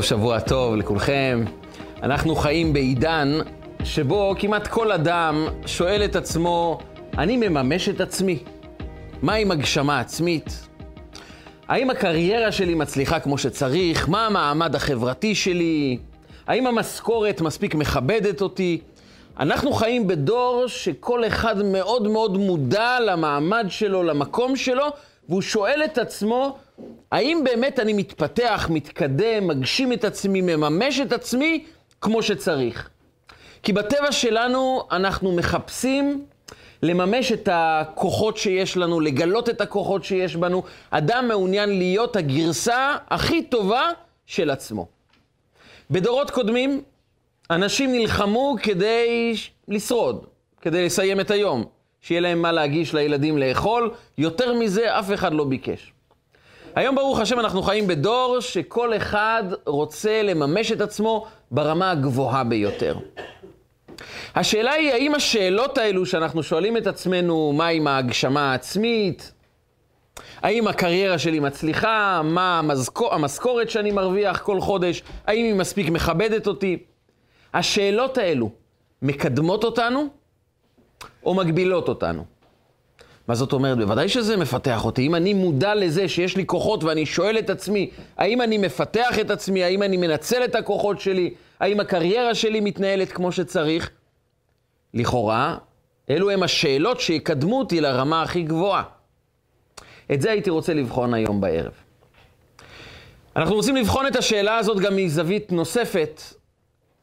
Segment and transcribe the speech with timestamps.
[0.00, 1.44] טוב, שבוע טוב לכולכם.
[2.02, 3.38] אנחנו חיים בעידן
[3.84, 6.78] שבו כמעט כל אדם שואל את עצמו,
[7.18, 8.38] אני מממש את עצמי?
[9.22, 10.68] מה עם הגשמה עצמית?
[11.68, 14.08] האם הקריירה שלי מצליחה כמו שצריך?
[14.08, 15.98] מה המעמד החברתי שלי?
[16.46, 18.80] האם המשכורת מספיק מכבדת אותי?
[19.40, 24.86] אנחנו חיים בדור שכל אחד מאוד מאוד מודע למעמד שלו, למקום שלו,
[25.30, 26.58] והוא שואל את עצמו,
[27.12, 31.64] האם באמת אני מתפתח, מתקדם, מגשים את עצמי, מממש את עצמי
[32.00, 32.90] כמו שצריך?
[33.62, 36.24] כי בטבע שלנו אנחנו מחפשים
[36.82, 40.62] לממש את הכוחות שיש לנו, לגלות את הכוחות שיש בנו.
[40.90, 43.90] אדם מעוניין להיות הגרסה הכי טובה
[44.26, 44.86] של עצמו.
[45.90, 46.82] בדורות קודמים,
[47.50, 49.34] אנשים נלחמו כדי
[49.68, 50.26] לשרוד,
[50.60, 51.64] כדי לסיים את היום,
[52.00, 53.90] שיהיה להם מה להגיש לילדים לאכול.
[54.18, 55.92] יותר מזה, אף אחד לא ביקש.
[56.74, 62.98] היום, ברוך השם, אנחנו חיים בדור שכל אחד רוצה לממש את עצמו ברמה הגבוהה ביותר.
[64.34, 69.32] השאלה היא, האם השאלות האלו שאנחנו שואלים את עצמנו, מה עם ההגשמה העצמית?
[70.42, 72.20] האם הקריירה שלי מצליחה?
[72.24, 75.02] מה המזכור, המשכורת שאני מרוויח כל חודש?
[75.26, 76.78] האם היא מספיק מכבדת אותי?
[77.54, 78.50] השאלות האלו
[79.02, 80.19] מקדמות אותנו
[81.24, 82.24] או מגבילות אותנו?
[83.28, 83.78] מה זאת אומרת?
[83.78, 85.06] בוודאי שזה מפתח אותי.
[85.06, 89.30] אם אני מודע לזה שיש לי כוחות ואני שואל את עצמי, האם אני מפתח את
[89.30, 93.90] עצמי, האם אני מנצל את הכוחות שלי, האם הקריירה שלי מתנהלת כמו שצריך,
[94.94, 95.56] לכאורה,
[96.10, 98.82] אלו הם השאלות שיקדמו אותי לרמה הכי גבוהה.
[100.12, 101.72] את זה הייתי רוצה לבחון היום בערב.
[103.36, 106.22] אנחנו רוצים לבחון את השאלה הזאת גם מזווית נוספת,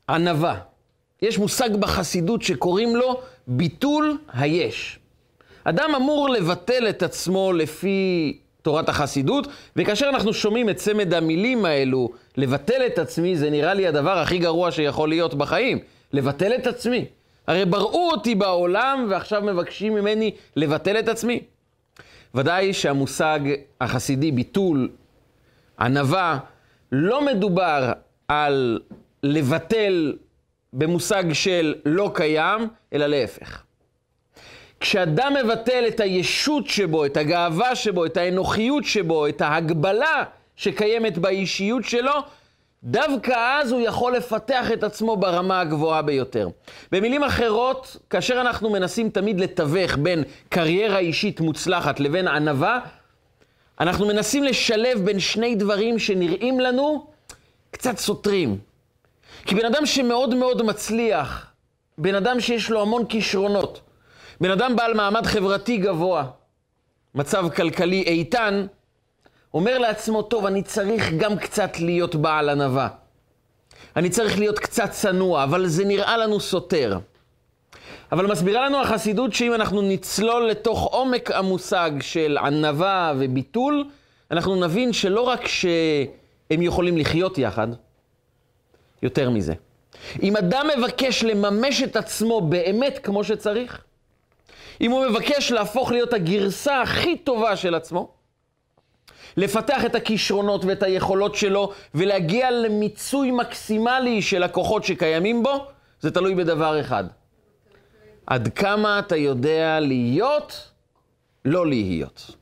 [0.09, 0.59] ענווה.
[1.21, 4.99] יש מושג בחסידות שקוראים לו ביטול היש.
[5.63, 12.09] אדם אמור לבטל את עצמו לפי תורת החסידות, וכאשר אנחנו שומעים את צמד המילים האלו,
[12.37, 15.79] לבטל את עצמי, זה נראה לי הדבר הכי גרוע שיכול להיות בחיים.
[16.13, 17.05] לבטל את עצמי.
[17.47, 21.43] הרי בראו אותי בעולם ועכשיו מבקשים ממני לבטל את עצמי.
[22.35, 23.39] ודאי שהמושג
[23.81, 24.89] החסידי, ביטול,
[25.79, 26.39] ענווה,
[26.91, 27.91] לא מדובר
[28.27, 28.79] על
[29.23, 30.13] לבטל
[30.73, 33.63] במושג של לא קיים, אלא להפך.
[34.79, 40.23] כשאדם מבטל את הישות שבו, את הגאווה שבו, את האנוכיות שבו, את ההגבלה
[40.55, 42.13] שקיימת באישיות שלו,
[42.83, 46.49] דווקא אז הוא יכול לפתח את עצמו ברמה הגבוהה ביותר.
[46.91, 52.79] במילים אחרות, כאשר אנחנו מנסים תמיד לתווך בין קריירה אישית מוצלחת לבין ענווה,
[53.79, 57.07] אנחנו מנסים לשלב בין שני דברים שנראים לנו
[57.71, 58.57] קצת סותרים.
[59.47, 61.45] כי בן אדם שמאוד מאוד מצליח,
[61.97, 63.81] בן אדם שיש לו המון כישרונות,
[64.41, 66.25] בן אדם בעל מעמד חברתי גבוה,
[67.15, 68.65] מצב כלכלי איתן,
[69.53, 72.87] אומר לעצמו, טוב, אני צריך גם קצת להיות בעל ענווה.
[73.95, 76.97] אני צריך להיות קצת צנוע, אבל זה נראה לנו סותר.
[78.11, 83.85] אבל מסבירה לנו החסידות שאם אנחנו נצלול לתוך עומק המושג של ענווה וביטול,
[84.31, 87.67] אנחנו נבין שלא רק שהם יכולים לחיות יחד,
[89.01, 89.53] יותר מזה.
[90.23, 93.81] אם אדם מבקש לממש את עצמו באמת כמו שצריך,
[94.81, 98.11] אם הוא מבקש להפוך להיות הגרסה הכי טובה של עצמו,
[99.37, 105.65] לפתח את הכישרונות ואת היכולות שלו ולהגיע למיצוי מקסימלי של הכוחות שקיימים בו,
[105.99, 107.03] זה תלוי בדבר אחד.
[108.27, 110.69] עד כמה אתה יודע להיות,
[111.45, 112.35] לא להיות.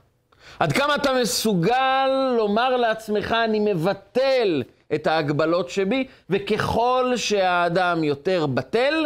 [0.60, 4.64] עד כמה אתה מסוגל לומר לעצמך, אני מבטל
[4.94, 9.06] את ההגבלות שבי, וככל שהאדם יותר בטל,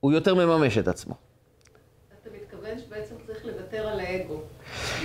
[0.00, 1.14] הוא יותר מממש את עצמו.
[2.22, 4.40] אתה מתכוון שבעצם צריך לוותר על האגו.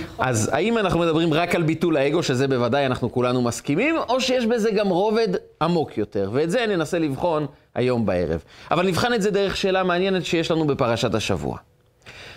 [0.02, 0.26] נכון.
[0.28, 4.46] אז האם אנחנו מדברים רק על ביטול האגו, שזה בוודאי אנחנו כולנו מסכימים, או שיש
[4.46, 5.28] בזה גם רובד
[5.62, 6.30] עמוק יותר?
[6.32, 8.44] ואת זה ננסה לבחון היום בערב.
[8.70, 11.58] אבל נבחן את זה דרך שאלה מעניינת שיש לנו בפרשת השבוע.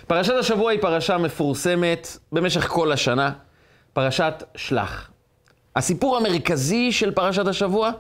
[0.07, 3.31] פרשת השבוע היא פרשה מפורסמת במשך כל השנה,
[3.93, 5.09] פרשת שלח.
[5.75, 7.91] הסיפור המרכזי של פרשת השבוע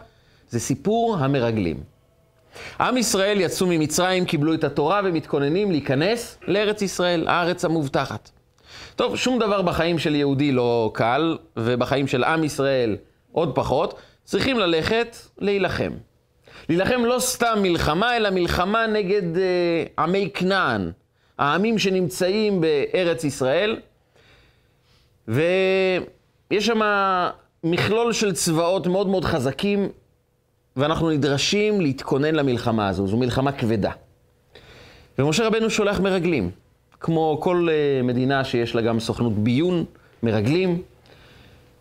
[0.49, 1.77] זה סיפור המרגלים.
[2.79, 8.29] עם ישראל יצאו ממצרים, קיבלו את התורה ומתכוננים להיכנס לארץ ישראל, הארץ המובטחת.
[8.95, 12.97] טוב, שום דבר בחיים של יהודי לא קל, ובחיים של עם ישראל
[13.31, 15.91] עוד פחות, צריכים ללכת להילחם.
[16.69, 20.91] להילחם לא סתם מלחמה, אלא מלחמה נגד אה, עמי כנען,
[21.37, 23.79] העמים שנמצאים בארץ ישראל,
[25.27, 26.81] ויש שם
[27.65, 29.89] מכלול של צבאות מאוד מאוד חזקים,
[30.75, 33.91] ואנחנו נדרשים להתכונן למלחמה הזו, זו מלחמה כבדה.
[35.19, 36.51] ומשה רבנו שולח מרגלים.
[36.99, 39.85] כמו כל אה, מדינה שיש לה גם סוכנות ביון,
[40.23, 40.81] מרגלים,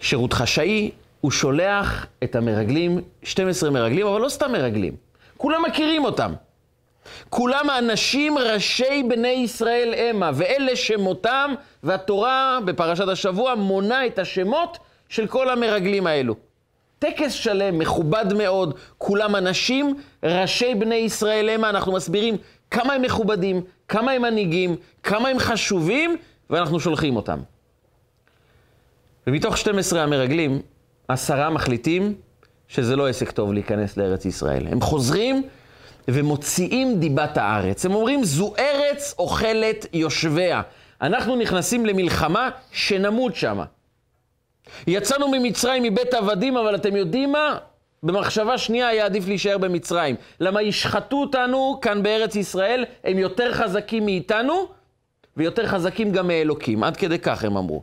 [0.01, 0.91] שירות חשאי,
[1.21, 4.97] הוא שולח את המרגלים, 12 מרגלים, אבל לא סתם מרגלים.
[5.37, 6.33] כולם מכירים אותם.
[7.31, 14.79] כולם האנשים ראשי בני ישראל המה, ואלה שמותם, והתורה בפרשת השבוע מונה את השמות
[15.15, 16.35] של כל המרגלים האלו.
[16.99, 22.37] טקס שלם, מכובד מאוד, כולם אנשים, ראשי בני ישראל המה, אנחנו מסבירים
[22.71, 26.17] כמה הם מכובדים, כמה הם מנהיגים, כמה הם חשובים,
[26.51, 27.39] ואנחנו שולחים אותם.
[29.27, 30.63] ומתוך 12 המרגלים,
[31.09, 32.15] עשרה מחליטים
[32.69, 34.67] שזה לא עסק טוב להיכנס לארץ ישראל.
[34.67, 35.43] הם חוזרים
[36.09, 37.87] ומוציאים דיבת הארץ.
[37.87, 40.63] הם אומרים, זו ארץ אוכלת יושביה.
[41.01, 43.65] אנחנו נכנסים למלחמה שנמות שמה.
[44.87, 47.59] יצאנו ממצרים מבית עבדים, אבל אתם יודעים מה?
[48.03, 50.17] במחשבה שנייה היה עדיף להישאר במצרים.
[50.41, 54.67] למה ישחטו אותנו כאן בארץ ישראל, הם יותר חזקים מאיתנו,
[55.37, 56.85] ויותר חזקים גם מאלוקים.
[56.85, 57.83] עד כדי כך הם אמרו.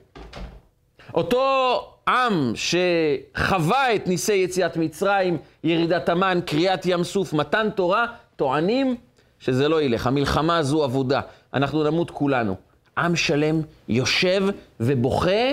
[1.14, 8.06] אותו עם שחווה את ניסי יציאת מצרים, ירידת המן, קריעת ים סוף, מתן תורה,
[8.36, 8.96] טוענים
[9.40, 10.08] שזה לא ילך.
[10.08, 11.22] המלחמה הזו אבודה.
[11.54, 12.56] אנחנו נמות כולנו.
[12.98, 14.44] עם שלם יושב
[14.80, 15.52] ובוכה,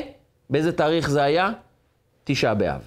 [0.50, 1.50] באיזה תאריך זה היה?
[2.24, 2.80] תשעה באב.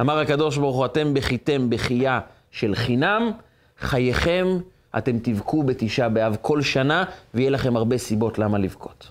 [0.00, 2.20] אמר הקדוש ברוך הוא, אתם בכיתם בכייה
[2.50, 3.30] של חינם,
[3.78, 4.58] חייכם
[4.98, 7.04] אתם תבכו בתשעה באב כל שנה,
[7.34, 9.10] ויהיה לכם הרבה סיבות למה לבכות.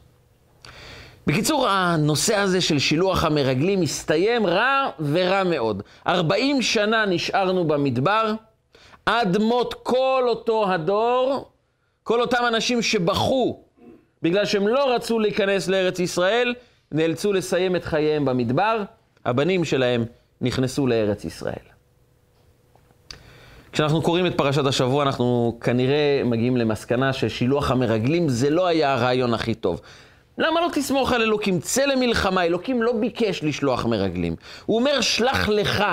[1.28, 5.84] בקיצור, הנושא הזה של שילוח המרגלים הסתיים רע ורע מאוד.
[6.08, 8.34] 40 שנה נשארנו במדבר,
[9.06, 11.50] עד מות כל אותו הדור,
[12.04, 13.64] כל אותם אנשים שבכו
[14.22, 16.54] בגלל שהם לא רצו להיכנס לארץ ישראל,
[16.92, 18.84] נאלצו לסיים את חייהם במדבר,
[19.26, 20.06] הבנים שלהם
[20.42, 21.54] נכנסו לארץ ישראל.
[23.72, 29.34] כשאנחנו קוראים את פרשת השבוע, אנחנו כנראה מגיעים למסקנה ששילוח המרגלים זה לא היה הרעיון
[29.34, 29.82] הכי טוב.
[30.38, 31.60] למה לא תסמוך על אלוקים?
[31.60, 32.44] צא למלחמה.
[32.44, 34.36] אלוקים לא ביקש לשלוח מרגלים.
[34.66, 35.84] הוא אומר, שלח לך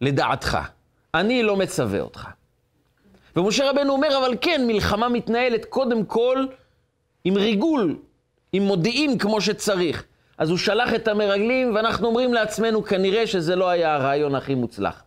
[0.00, 0.58] לדעתך.
[1.14, 2.26] אני לא מצווה אותך.
[3.36, 6.46] ומשה רבנו אומר, אבל כן, מלחמה מתנהלת קודם כל
[7.24, 7.96] עם ריגול,
[8.52, 10.04] עם מודיעין כמו שצריך.
[10.38, 15.02] אז הוא שלח את המרגלים, ואנחנו אומרים לעצמנו, כנראה שזה לא היה הרעיון הכי מוצלח.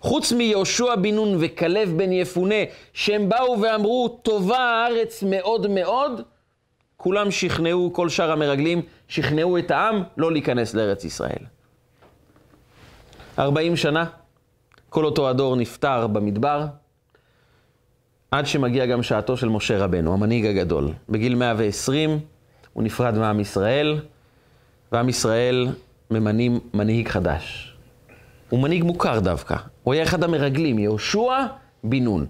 [0.00, 2.54] חוץ מיהושע בן נון וכלב בן יפונה,
[2.92, 6.22] שהם באו ואמרו, טובה הארץ מאוד מאוד,
[6.96, 11.44] כולם שכנעו, כל שאר המרגלים שכנעו את העם לא להיכנס לארץ ישראל.
[13.38, 14.04] 40 שנה,
[14.88, 16.66] כל אותו הדור נפטר במדבר,
[18.30, 20.92] עד שמגיע גם שעתו של משה רבנו, המנהיג הגדול.
[21.08, 22.20] בגיל 120
[22.72, 24.00] הוא נפרד מעם ישראל,
[24.92, 25.68] ועם ישראל
[26.10, 27.76] ממנים מנהיג חדש.
[28.48, 29.56] הוא מנהיג מוכר דווקא.
[29.82, 31.46] הוא היה אחד המרגלים, יהושע
[31.84, 32.26] בן נון.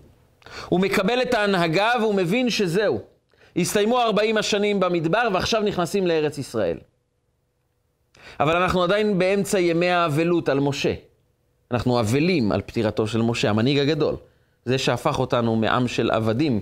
[0.68, 3.00] הוא מקבל את ההנהגה והוא מבין שזהו.
[3.56, 6.78] הסתיימו 40 השנים במדבר ועכשיו נכנסים לארץ ישראל.
[8.40, 10.94] אבל אנחנו עדיין באמצע ימי האבלות על משה.
[11.70, 14.16] אנחנו אבלים על פטירתו של משה, המנהיג הגדול.
[14.64, 16.60] זה שהפך אותנו מעם של עבדים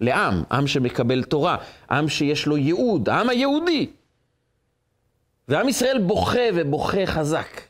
[0.00, 1.56] לעם, עם שמקבל תורה,
[1.90, 3.86] עם שיש לו ייעוד, העם היהודי.
[5.48, 7.60] ועם ישראל בוכה ובוכה חזק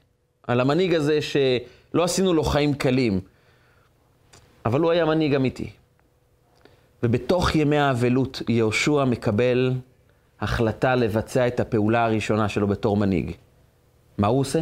[0.47, 3.21] על המנהיג הזה שלא עשינו לו חיים קלים,
[4.65, 5.71] אבל הוא היה מנהיג אמיתי.
[7.03, 9.73] ובתוך ימי האבלות יהושע מקבל
[10.41, 13.33] החלטה לבצע את הפעולה הראשונה שלו בתור מנהיג.
[14.19, 14.61] מה הוא עושה?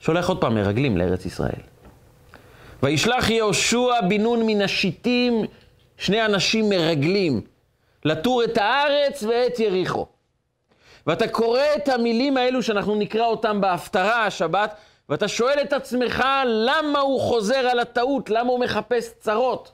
[0.00, 1.60] שולח עוד פעם מרגלים לארץ ישראל.
[2.82, 5.44] וישלח יהושע בן נון מן השיטים
[5.98, 7.40] שני אנשים מרגלים
[8.04, 10.06] לתור את הארץ ואת יריחו.
[11.06, 14.74] ואתה קורא את המילים האלו שאנחנו נקרא אותם בהפטרה השבת,
[15.08, 19.72] ואתה שואל את עצמך למה הוא חוזר על הטעות, למה הוא מחפש צרות.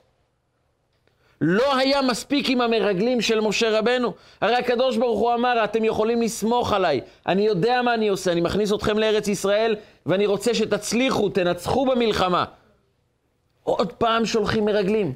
[1.41, 4.13] לא היה מספיק עם המרגלים של משה רבנו.
[4.41, 8.41] הרי הקדוש ברוך הוא אמר, אתם יכולים לסמוך עליי, אני יודע מה אני עושה, אני
[8.41, 9.75] מכניס אתכם לארץ ישראל,
[10.05, 12.45] ואני רוצה שתצליחו, תנצחו במלחמה.
[13.63, 15.13] עוד פעם שולחים מרגלים.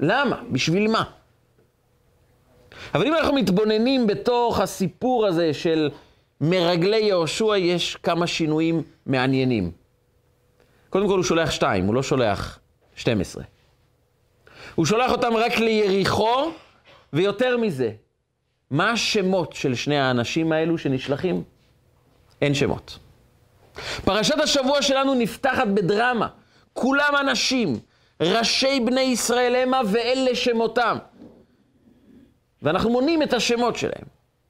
[0.00, 0.42] למה?
[0.52, 1.04] בשביל מה?
[2.94, 5.90] אבל אם אנחנו מתבוננים בתוך הסיפור הזה של
[6.40, 9.70] מרגלי יהושע, יש כמה שינויים מעניינים.
[10.90, 12.58] קודם כל הוא שולח שתיים, הוא לא שולח
[12.96, 13.44] 12.
[14.74, 16.50] הוא שולח אותם רק ליריחו,
[17.12, 17.92] ויותר מזה,
[18.70, 21.42] מה השמות של שני האנשים האלו שנשלחים?
[22.42, 22.98] אין שמות.
[24.04, 26.28] פרשת השבוע שלנו נפתחת בדרמה.
[26.72, 27.78] כולם אנשים,
[28.20, 30.98] ראשי בני ישראל המה ואלה שמותם.
[32.62, 34.04] ואנחנו מונים את השמות שלהם.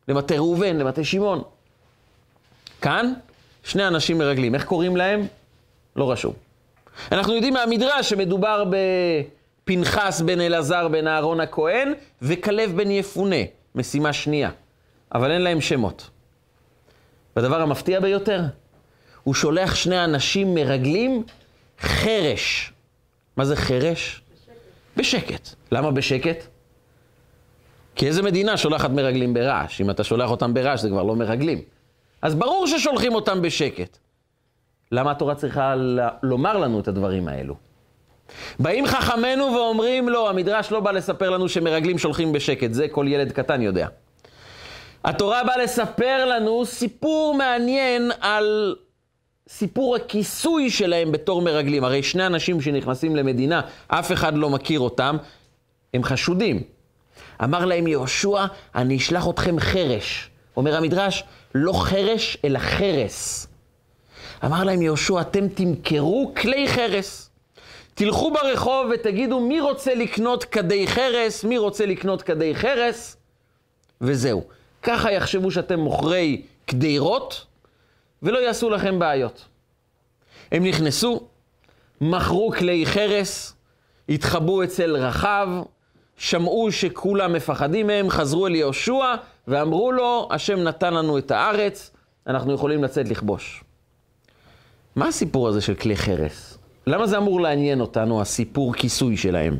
[0.08, 1.42] למטה ראובן, למטה שמעון.
[2.80, 3.12] כאן,
[3.64, 4.54] שני אנשים מרגלים.
[4.54, 5.26] איך קוראים להם?
[5.96, 6.34] לא רשום.
[7.12, 8.64] אנחנו יודעים מהמדרש שמדובר
[9.64, 13.36] בפנחס בן אלעזר בן אהרון הכהן וכלב בן יפונה,
[13.74, 14.50] משימה שנייה.
[15.14, 16.10] אבל אין להם שמות.
[17.36, 18.42] והדבר המפתיע ביותר,
[19.22, 21.22] הוא שולח שני אנשים מרגלים
[21.80, 22.69] חרש.
[23.40, 24.22] מה זה חרש?
[24.96, 25.30] בשקט.
[25.30, 25.48] בשקט.
[25.72, 26.46] למה בשקט?
[27.94, 29.80] כי איזה מדינה שולחת מרגלים ברעש?
[29.80, 31.62] אם אתה שולח אותם ברעש זה כבר לא מרגלים.
[32.22, 33.98] אז ברור ששולחים אותם בשקט.
[34.92, 35.74] למה התורה צריכה
[36.22, 37.54] לומר לנו את הדברים האלו?
[38.58, 43.06] באים חכמינו ואומרים לו, לא, המדרש לא בא לספר לנו שמרגלים שולחים בשקט, זה כל
[43.08, 43.88] ילד קטן יודע.
[45.04, 48.76] התורה באה לספר לנו סיפור מעניין על
[49.50, 51.84] סיפור הכיסוי שלהם בתור מרגלים.
[51.84, 55.16] הרי שני אנשים שנכנסים למדינה, אף אחד לא מכיר אותם,
[55.94, 56.62] הם חשודים.
[57.44, 60.30] אמר להם יהושע, אני אשלח אתכם חרש.
[60.56, 63.46] אומר המדרש, לא חרש, אלא חרס.
[64.44, 67.30] אמר להם יהושע, אתם תמכרו כלי חרס.
[67.94, 73.16] תלכו ברחוב ותגידו מי רוצה לקנות כדי חרס, מי רוצה לקנות כדי חרס,
[74.00, 74.44] וזהו.
[74.82, 77.46] ככה יחשבו שאתם מוכרי קדירות,
[78.22, 79.44] ולא יעשו לכם בעיות.
[80.52, 81.20] הם נכנסו,
[82.00, 83.54] מכרו כלי חרס,
[84.08, 85.48] התחבאו אצל רחב,
[86.16, 89.14] שמעו שכולם מפחדים מהם, חזרו אל יהושע
[89.48, 91.90] ואמרו לו, השם נתן לנו את הארץ,
[92.26, 93.64] אנחנו יכולים לצאת לכבוש.
[94.96, 96.58] מה הסיפור הזה של כלי חרס?
[96.86, 99.56] למה זה אמור לעניין אותנו, הסיפור כיסוי שלהם?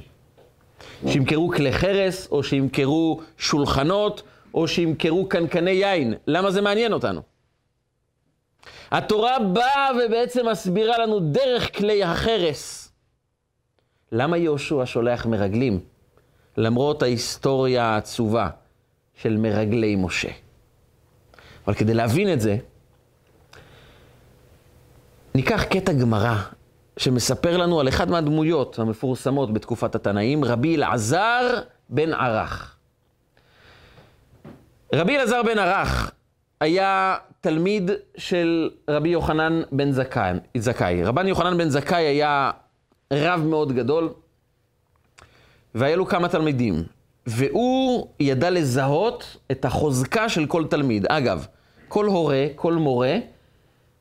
[1.07, 4.23] שימכרו כלי חרס, או שימכרו שולחנות,
[4.55, 6.15] או שימכרו קנקני יין.
[6.27, 7.30] למה זה מעניין אותנו?
[8.91, 12.93] התורה באה ובעצם מסבירה לנו דרך כלי החרס.
[14.13, 15.81] למה יהושע שולח מרגלים?
[16.57, 18.49] למרות ההיסטוריה העצובה
[19.15, 20.29] של מרגלי משה.
[21.67, 22.57] אבל כדי להבין את זה,
[25.35, 26.37] ניקח קטע גמרא
[26.97, 32.77] שמספר לנו על אחד מהדמויות המפורסמות בתקופת התנאים, רבי אלעזר בן ערך.
[34.95, 36.13] רבי אלעזר בן ערך
[36.61, 39.93] היה תלמיד של רבי יוחנן בן
[40.57, 41.05] זכאי.
[41.05, 42.51] רבן יוחנן בן זכאי היה
[43.13, 44.13] רב מאוד גדול,
[45.75, 46.83] והיה לו כמה תלמידים,
[47.27, 51.07] והוא ידע לזהות את החוזקה של כל תלמיד.
[51.09, 51.47] אגב,
[51.89, 53.17] כל הורה, כל מורה,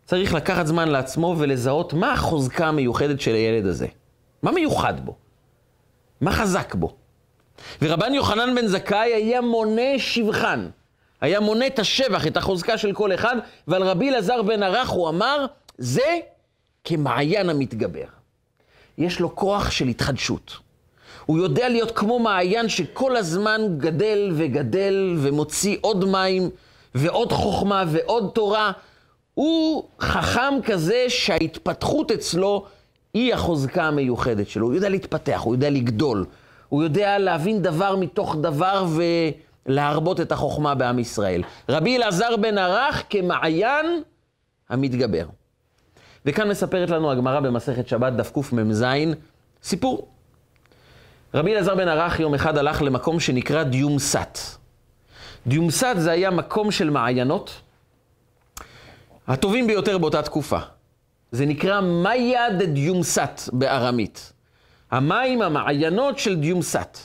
[0.05, 3.87] צריך לקחת זמן לעצמו ולזהות מה החוזקה המיוחדת של הילד הזה.
[4.43, 5.15] מה מיוחד בו?
[6.21, 6.95] מה חזק בו?
[7.81, 10.69] ורבן יוחנן בן זכאי היה מונה שבחן.
[11.21, 13.35] היה מונה את השבח, את החוזקה של כל אחד,
[13.67, 15.45] ועל רבי אלעזר בן ערך הוא אמר,
[15.77, 16.19] זה
[16.83, 18.05] כמעיין המתגבר.
[18.97, 20.57] יש לו כוח של התחדשות.
[21.25, 26.49] הוא יודע להיות כמו מעיין שכל הזמן גדל וגדל ומוציא עוד מים
[26.95, 28.71] ועוד חוכמה ועוד תורה.
[29.33, 32.65] הוא חכם כזה שההתפתחות אצלו
[33.13, 34.65] היא החוזקה המיוחדת שלו.
[34.65, 36.25] הוא יודע להתפתח, הוא יודע לגדול,
[36.69, 38.85] הוא יודע להבין דבר מתוך דבר
[39.65, 41.43] ולהרבות את החוכמה בעם ישראל.
[41.69, 44.03] רבי אלעזר בן ערך כמעיין
[44.69, 45.25] המתגבר.
[46.25, 48.85] וכאן מספרת לנו הגמרא במסכת שבת, דף קמ"ז,
[49.63, 50.07] סיפור.
[51.33, 54.39] רבי אלעזר בן ערך יום אחד הלך למקום שנקרא דיומסת.
[55.47, 57.61] דיומסת זה היה מקום של מעיינות,
[59.27, 60.59] הטובים ביותר באותה תקופה.
[61.31, 64.33] זה נקרא מאיה דה דיומסת בארמית.
[64.91, 66.97] המים, המעיינות של דיומסת.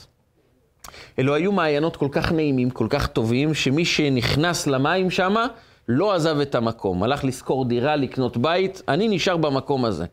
[1.19, 5.47] אלו היו מעיינות כל כך נעימים, כל כך טובים, שמי שנכנס למים שמה
[5.87, 7.03] לא עזב את המקום.
[7.03, 10.05] הלך לשכור דירה, לקנות בית, אני נשאר במקום הזה.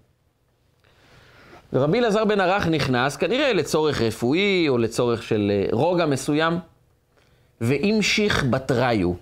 [1.73, 6.59] ורבי אלעזר בן ערך נכנס, כנראה לצורך רפואי או לצורך של אה, רוגע מסוים,
[7.61, 9.13] והמשיך בתריו.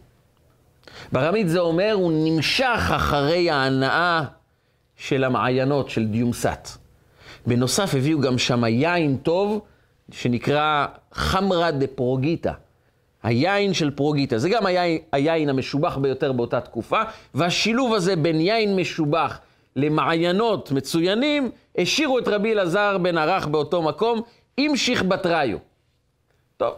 [1.12, 4.22] ברמית זה אומר, הוא נמשך אחרי ההנאה
[4.96, 6.68] של המעיינות, של דיומסת.
[7.46, 9.60] בנוסף הביאו גם שם יין טוב,
[10.12, 12.52] שנקרא חמרה דה פרוגיטה.
[13.23, 14.38] היין של פרוגיטה.
[14.38, 17.02] זה גם היין, היין המשובח ביותר באותה תקופה,
[17.35, 19.40] והשילוב הזה בין יין משובח
[19.76, 24.23] למעיינות מצוינים, השאירו את רבי אלעזר בן ערך באותו מקום,
[24.59, 25.59] המשיך בתריו.
[26.57, 26.75] טוב.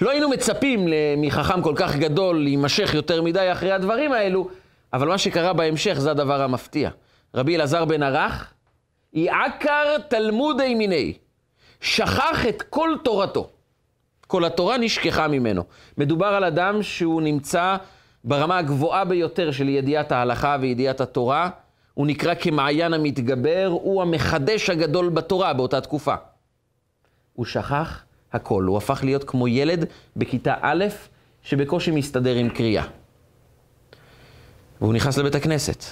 [0.00, 4.48] לא היינו מצפים מחכם כל כך גדול להימשך יותר מדי אחרי הדברים האלו,
[4.92, 6.90] אבל מה שקרה בהמשך זה הדבר המפתיע.
[7.34, 8.52] רבי אלעזר בן ערך,
[9.12, 11.14] יעקר תלמודי מיני,
[11.80, 13.50] שכח את כל תורתו.
[14.26, 15.62] כל התורה נשכחה ממנו.
[15.98, 17.76] מדובר על אדם שהוא נמצא
[18.24, 21.50] ברמה הגבוהה ביותר של ידיעת ההלכה וידיעת התורה,
[21.94, 26.14] הוא נקרא כמעיין המתגבר, הוא המחדש הגדול בתורה באותה תקופה.
[27.32, 29.84] הוא שכח הכל, הוא הפך להיות כמו ילד
[30.16, 30.84] בכיתה א',
[31.42, 32.84] שבקושי מסתדר עם קריאה.
[34.80, 35.84] והוא נכנס לבית הכנסת.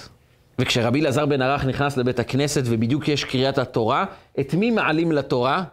[0.59, 4.05] וכשרבי אלעזר בן ערך נכנס לבית הכנסת ובדיוק יש קריאת התורה,
[4.39, 5.63] את מי מעלים לתורה?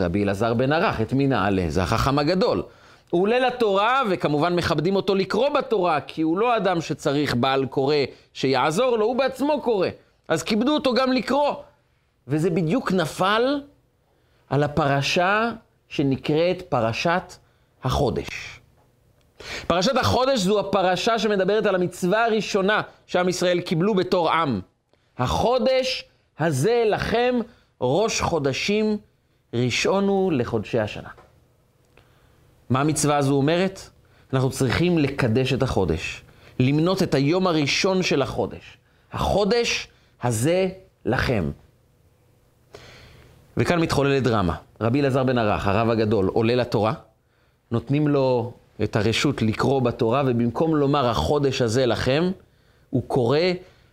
[0.00, 1.64] רבי אלעזר בן ערך, את מי נעלה?
[1.68, 2.62] זה החכם הגדול.
[3.10, 7.96] הוא עולה לתורה, וכמובן מכבדים אותו לקרוא בתורה, כי הוא לא אדם שצריך בעל קורא
[8.32, 9.88] שיעזור לו, הוא בעצמו קורא.
[10.28, 11.54] אז כיבדו אותו גם לקרוא.
[12.28, 13.60] וזה בדיוק נפל
[14.50, 15.50] על הפרשה
[15.88, 17.34] שנקראת פרשת
[17.84, 18.60] החודש.
[19.66, 24.60] פרשת החודש זו הפרשה שמדברת על המצווה הראשונה שעם ישראל קיבלו בתור עם.
[25.18, 26.04] החודש
[26.38, 27.38] הזה לכם
[27.80, 28.98] ראש חודשים
[29.54, 31.08] ראשון הוא לחודשי השנה.
[32.70, 33.80] מה המצווה הזו אומרת?
[34.32, 36.22] אנחנו צריכים לקדש את החודש,
[36.60, 38.78] למנות את היום הראשון של החודש.
[39.12, 39.88] החודש
[40.22, 40.68] הזה
[41.04, 41.50] לכם.
[43.56, 44.56] וכאן מתחוללת דרמה.
[44.80, 46.92] רבי אלעזר בן ערך, הרב הגדול, עולה לתורה,
[47.70, 48.52] נותנים לו
[48.82, 52.30] את הרשות לקרוא בתורה, ובמקום לומר החודש הזה לכם,
[52.90, 53.38] הוא קורא,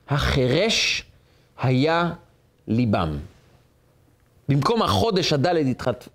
[0.10, 1.04] החירש
[1.62, 2.12] היה
[2.68, 3.18] ליבם.
[4.50, 5.66] במקום החודש הדלת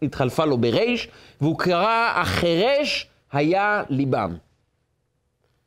[0.02, 1.08] התחלפה לו בריש,
[1.40, 4.36] והוא קרא, החירש היה ליבם.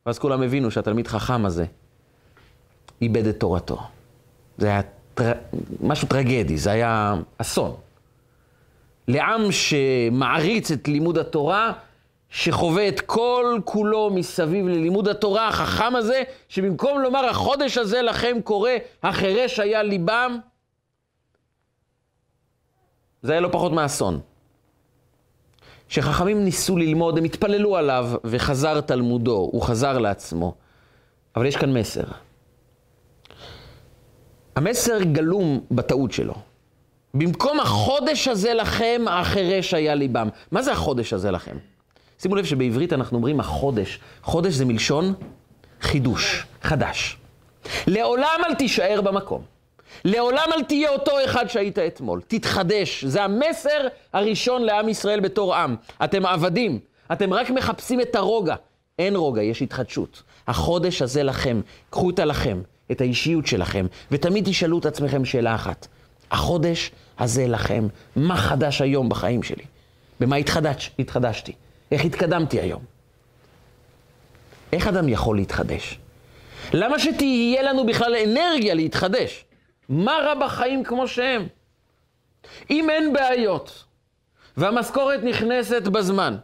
[0.05, 1.65] ואז כולם הבינו שהתלמיד חכם הזה
[3.01, 3.79] איבד את תורתו.
[4.57, 4.81] זה היה
[5.13, 5.31] טר...
[5.81, 7.75] משהו טרגדי, זה היה אסון.
[9.07, 11.73] לעם שמעריץ את לימוד התורה,
[12.29, 18.71] שחווה את כל כולו מסביב ללימוד התורה החכם הזה, שבמקום לומר החודש הזה לכם קורא,
[19.03, 20.39] החירש היה ליבם,
[23.23, 24.19] זה היה לא פחות מאסון.
[25.89, 30.55] כשחכמים ניסו ללמוד, הם התפללו עליו, וחזר תלמודו, הוא חזר לעצמו.
[31.35, 32.03] אבל יש כאן מסר.
[34.55, 36.33] המסר גלום בטעות שלו.
[37.13, 40.29] במקום החודש הזה לכם, החירש היה ליבם.
[40.51, 41.57] מה זה החודש הזה לכם?
[42.19, 43.99] שימו לב שבעברית אנחנו אומרים החודש.
[44.23, 45.13] חודש זה מלשון
[45.81, 47.17] חידוש, חדש.
[47.87, 49.52] לעולם אל תישאר במקום.
[50.05, 52.21] לעולם אל תהיה אותו אחד שהיית אתמול.
[52.27, 53.05] תתחדש.
[53.05, 55.75] זה המסר הראשון לעם ישראל בתור עם.
[56.03, 56.79] אתם עבדים,
[57.11, 58.55] אתם רק מחפשים את הרוגע.
[58.99, 60.23] אין רוגע, יש התחדשות.
[60.47, 65.87] החודש הזה לכם, קחו אותה לכם, את האישיות שלכם, ותמיד תשאלו את עצמכם שאלה אחת.
[66.31, 69.63] החודש הזה לכם, מה חדש היום בחיים שלי?
[70.19, 71.51] במה התחדש, התחדשתי?
[71.91, 72.81] איך התקדמתי היום?
[74.73, 75.99] איך אדם יכול להתחדש?
[76.73, 79.45] למה שתהיה לנו בכלל אנרגיה להתחדש?
[79.89, 81.47] מה רע בחיים כמו שהם?
[82.69, 83.83] אם אין בעיות,
[84.57, 86.37] והמשכורת נכנסת בזמן,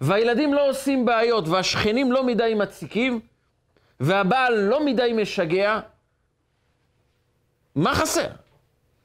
[0.00, 3.20] והילדים לא עושים בעיות, והשכנים לא מדי מציקים,
[4.00, 5.80] והבעל לא מדי משגע,
[7.74, 8.28] מה חסר?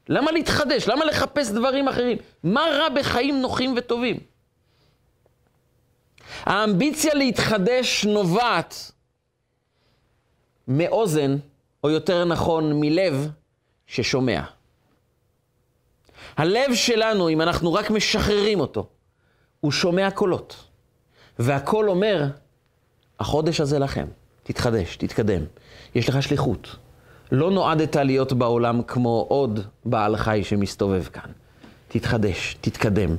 [0.08, 0.88] למה להתחדש?
[0.88, 2.18] למה לחפש דברים אחרים?
[2.42, 4.20] מה רע בחיים נוחים וטובים?
[6.42, 8.92] האמביציה להתחדש נובעת
[10.68, 11.36] מאוזן,
[11.84, 13.28] או יותר נכון מלב,
[13.90, 14.42] ששומע.
[16.36, 18.86] הלב שלנו, אם אנחנו רק משחררים אותו,
[19.60, 20.64] הוא שומע קולות.
[21.38, 22.26] והקול אומר,
[23.20, 24.06] החודש הזה לכם,
[24.42, 25.42] תתחדש, תתקדם.
[25.94, 26.76] יש לך שליחות.
[27.32, 31.30] לא נועדת להיות בעולם כמו עוד בעל חי שמסתובב כאן.
[31.88, 33.16] תתחדש, תתקדם,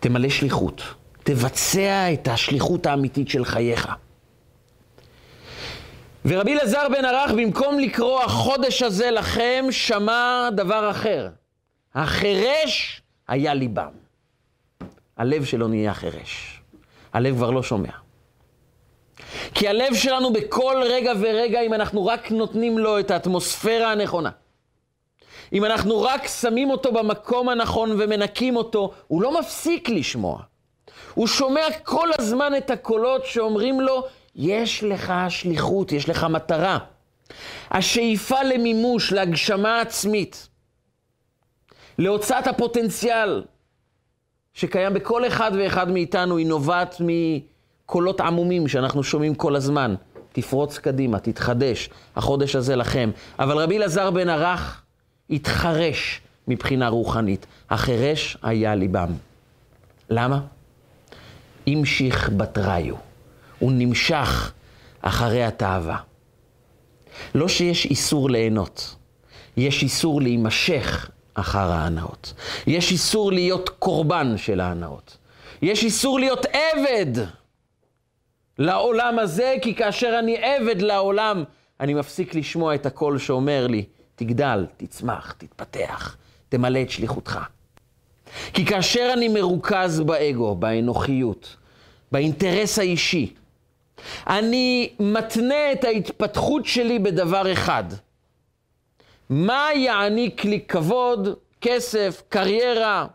[0.00, 0.82] תמלא שליחות,
[1.22, 3.88] תבצע את השליחות האמיתית של חייך.
[6.28, 11.28] ורבי אלעזר בן ערך, במקום לקרוא החודש הזה לכם, שמע דבר אחר.
[11.94, 13.92] החירש היה ליבם.
[15.16, 16.62] הלב שלו נהיה חירש.
[17.12, 17.90] הלב כבר לא שומע.
[19.54, 24.30] כי הלב שלנו בכל רגע ורגע, אם אנחנו רק נותנים לו את האטמוספירה הנכונה,
[25.52, 30.42] אם אנחנו רק שמים אותו במקום הנכון ומנקים אותו, הוא לא מפסיק לשמוע.
[31.14, 34.06] הוא שומע כל הזמן את הקולות שאומרים לו,
[34.36, 36.78] יש לך שליחות, יש לך מטרה.
[37.70, 40.48] השאיפה למימוש, להגשמה עצמית,
[41.98, 43.44] להוצאת הפוטנציאל
[44.54, 49.94] שקיים בכל אחד ואחד מאיתנו, היא נובעת מקולות עמומים שאנחנו שומעים כל הזמן.
[50.32, 53.10] תפרוץ קדימה, תתחדש, החודש הזה לכם.
[53.38, 54.82] אבל רבי אלעזר בן ערך
[55.30, 57.46] התחרש מבחינה רוחנית.
[57.70, 59.12] החירש היה ליבם.
[60.10, 60.40] למה?
[61.66, 63.05] המשיך בתריו.
[63.58, 64.52] הוא נמשך
[65.00, 65.98] אחרי התאווה.
[67.34, 68.96] לא שיש איסור ליהנות,
[69.56, 72.32] יש איסור להימשך אחר ההנאות.
[72.66, 75.16] יש איסור להיות קורבן של ההנאות.
[75.62, 77.24] יש איסור להיות עבד
[78.58, 81.44] לעולם הזה, כי כאשר אני עבד לעולם,
[81.80, 86.16] אני מפסיק לשמוע את הקול שאומר לי, תגדל, תצמח, תתפתח,
[86.48, 87.38] תמלא את שליחותך.
[88.52, 91.56] כי כאשר אני מרוכז באגו, באנוכיות,
[92.12, 93.34] באינטרס האישי,
[94.26, 97.84] אני מתנה את ההתפתחות שלי בדבר אחד.
[99.30, 101.28] מה יעניק לי כבוד,
[101.60, 103.06] כסף, קריירה,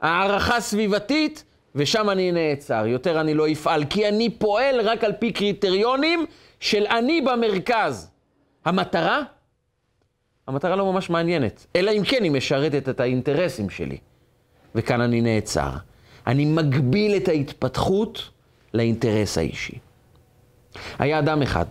[0.00, 5.32] הערכה סביבתית, ושם אני נעצר, יותר אני לא אפעל, כי אני פועל רק על פי
[5.32, 6.26] קריטריונים
[6.60, 8.10] של אני במרכז.
[8.64, 9.22] המטרה?
[10.46, 13.98] המטרה לא ממש מעניינת, אלא אם כן היא משרתת את האינטרסים שלי.
[14.74, 15.70] וכאן אני נעצר.
[16.26, 18.30] אני מגביל את ההתפתחות
[18.74, 19.78] לאינטרס האישי.
[20.98, 21.64] היה אדם אחד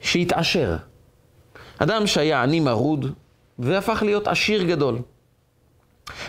[0.00, 0.76] שהתעשר.
[1.78, 3.12] אדם שהיה עני מרוד
[3.58, 4.98] והפך להיות עשיר גדול.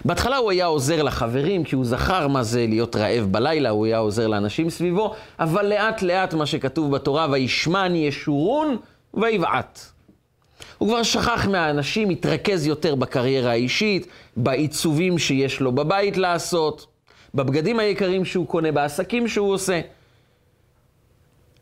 [0.05, 3.97] בהתחלה הוא היה עוזר לחברים, כי הוא זכר מה זה להיות רעב בלילה, הוא היה
[3.97, 8.77] עוזר לאנשים סביבו, אבל לאט לאט מה שכתוב בתורה, וישמן ישורון
[9.13, 9.79] ויבעט.
[10.77, 16.87] הוא כבר שכח מהאנשים, התרכז יותר בקריירה האישית, בעיצובים שיש לו בבית לעשות,
[17.37, 19.81] בבגדים היקרים שהוא קונה, בעסקים שהוא עושה,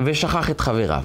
[0.02, 1.04] ושכח את חבריו.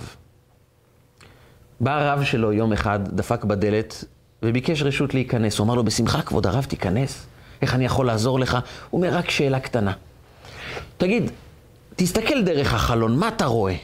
[1.81, 4.05] בא הרב שלו יום אחד, דפק בדלת,
[4.43, 5.59] וביקש רשות להיכנס.
[5.59, 7.27] הוא אמר לו, בשמחה, כבוד הרב, תיכנס.
[7.63, 8.59] איך אני יכול לעזור לך?
[8.91, 9.93] הוא אומר, רק שאלה קטנה.
[10.99, 11.31] תגיד,
[11.97, 13.77] תסתכל דרך החלון, מה אתה רואה?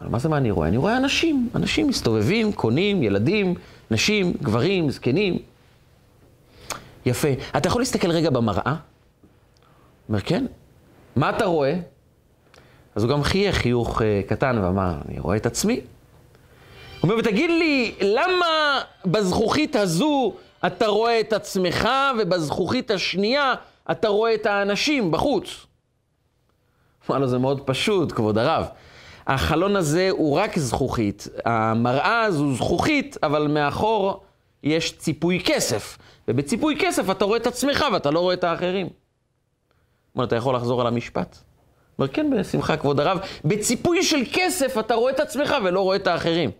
[0.00, 0.68] מה זה מה אני רואה?
[0.68, 1.48] אני רואה אנשים.
[1.54, 3.54] אנשים מסתובבים, קונים, ילדים,
[3.90, 5.38] נשים, גברים, זקנים.
[7.06, 7.28] יפה.
[7.56, 8.74] אתה יכול להסתכל רגע במראה?
[10.08, 10.46] אומר, כן.
[11.16, 11.74] מה אתה רואה?
[12.94, 15.74] אז הוא גם חייך חיוך uh, קטן ואמר, אני רואה את עצמי.
[15.74, 15.82] הוא
[17.02, 20.32] אומר, ותגיד לי, למה בזכוכית הזו
[20.66, 21.88] אתה רואה את עצמך,
[22.18, 23.54] ובזכוכית השנייה
[23.90, 25.66] אתה רואה את האנשים בחוץ?
[27.10, 28.66] אמר לו, זה מאוד פשוט, כבוד הרב.
[29.26, 31.28] החלון הזה הוא רק זכוכית.
[31.44, 34.24] המראה הזו זכוכית, אבל מאחור
[34.62, 35.98] יש ציפוי כסף.
[36.28, 38.88] ובציפוי כסף אתה רואה את עצמך ואתה לא רואה את האחרים.
[40.14, 41.38] אומר, אתה יכול לחזור על המשפט?
[41.98, 43.18] אומר, כן, בשמחה, כבוד הרב.
[43.44, 46.50] בציפוי של כסף אתה רואה את עצמך ולא רואה את האחרים.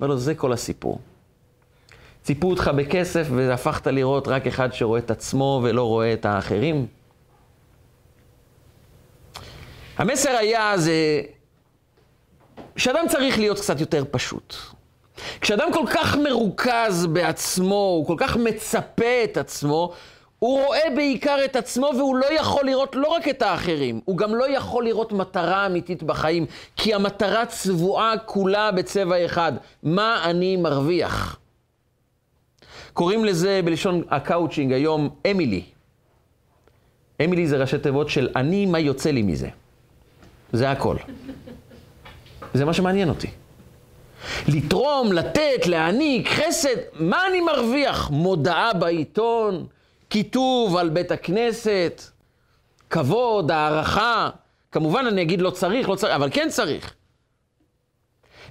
[0.00, 0.98] אומר לו, זה כל הסיפור.
[2.22, 6.86] ציפו אותך בכסף והפכת לראות רק אחד שרואה את עצמו ולא רואה את האחרים.
[9.96, 11.20] המסר היה זה
[12.76, 14.54] שאדם צריך להיות קצת יותר פשוט.
[15.40, 19.92] כשאדם כל כך מרוכז בעצמו, הוא כל כך מצפה את עצמו,
[20.38, 24.34] הוא רואה בעיקר את עצמו והוא לא יכול לראות לא רק את האחרים, הוא גם
[24.34, 26.46] לא יכול לראות מטרה אמיתית בחיים,
[26.76, 31.38] כי המטרה צבועה כולה בצבע אחד, מה אני מרוויח.
[32.92, 35.62] קוראים לזה בלשון הקאוצ'ינג היום אמ"ל.
[37.24, 39.48] אמ"ל זה ראשי תיבות של אני, מה יוצא לי מזה.
[40.52, 40.96] זה הכל.
[42.54, 43.30] זה מה שמעניין אותי.
[44.48, 48.10] לתרום, לתת, להעניק, חסד, מה אני מרוויח?
[48.10, 49.66] מודעה בעיתון,
[50.10, 52.02] כיתוב על בית הכנסת,
[52.90, 54.30] כבוד, הערכה.
[54.72, 56.94] כמובן אני אגיד לא צריך, לא צריך, אבל כן צריך.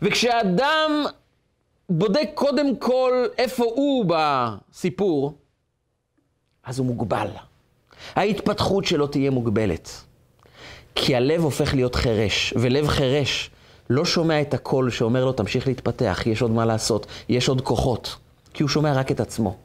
[0.02, 1.06] וכשאדם
[1.90, 5.34] בודק קודם כל איפה הוא בסיפור,
[6.64, 7.28] אז הוא מוגבל.
[8.16, 9.90] ההתפתחות שלו תהיה מוגבלת.
[10.96, 13.50] כי הלב הופך להיות חירש, ולב חירש
[13.90, 18.16] לא שומע את הקול שאומר לו, תמשיך להתפתח, יש עוד מה לעשות, יש עוד כוחות,
[18.54, 19.58] כי הוא שומע רק את עצמו.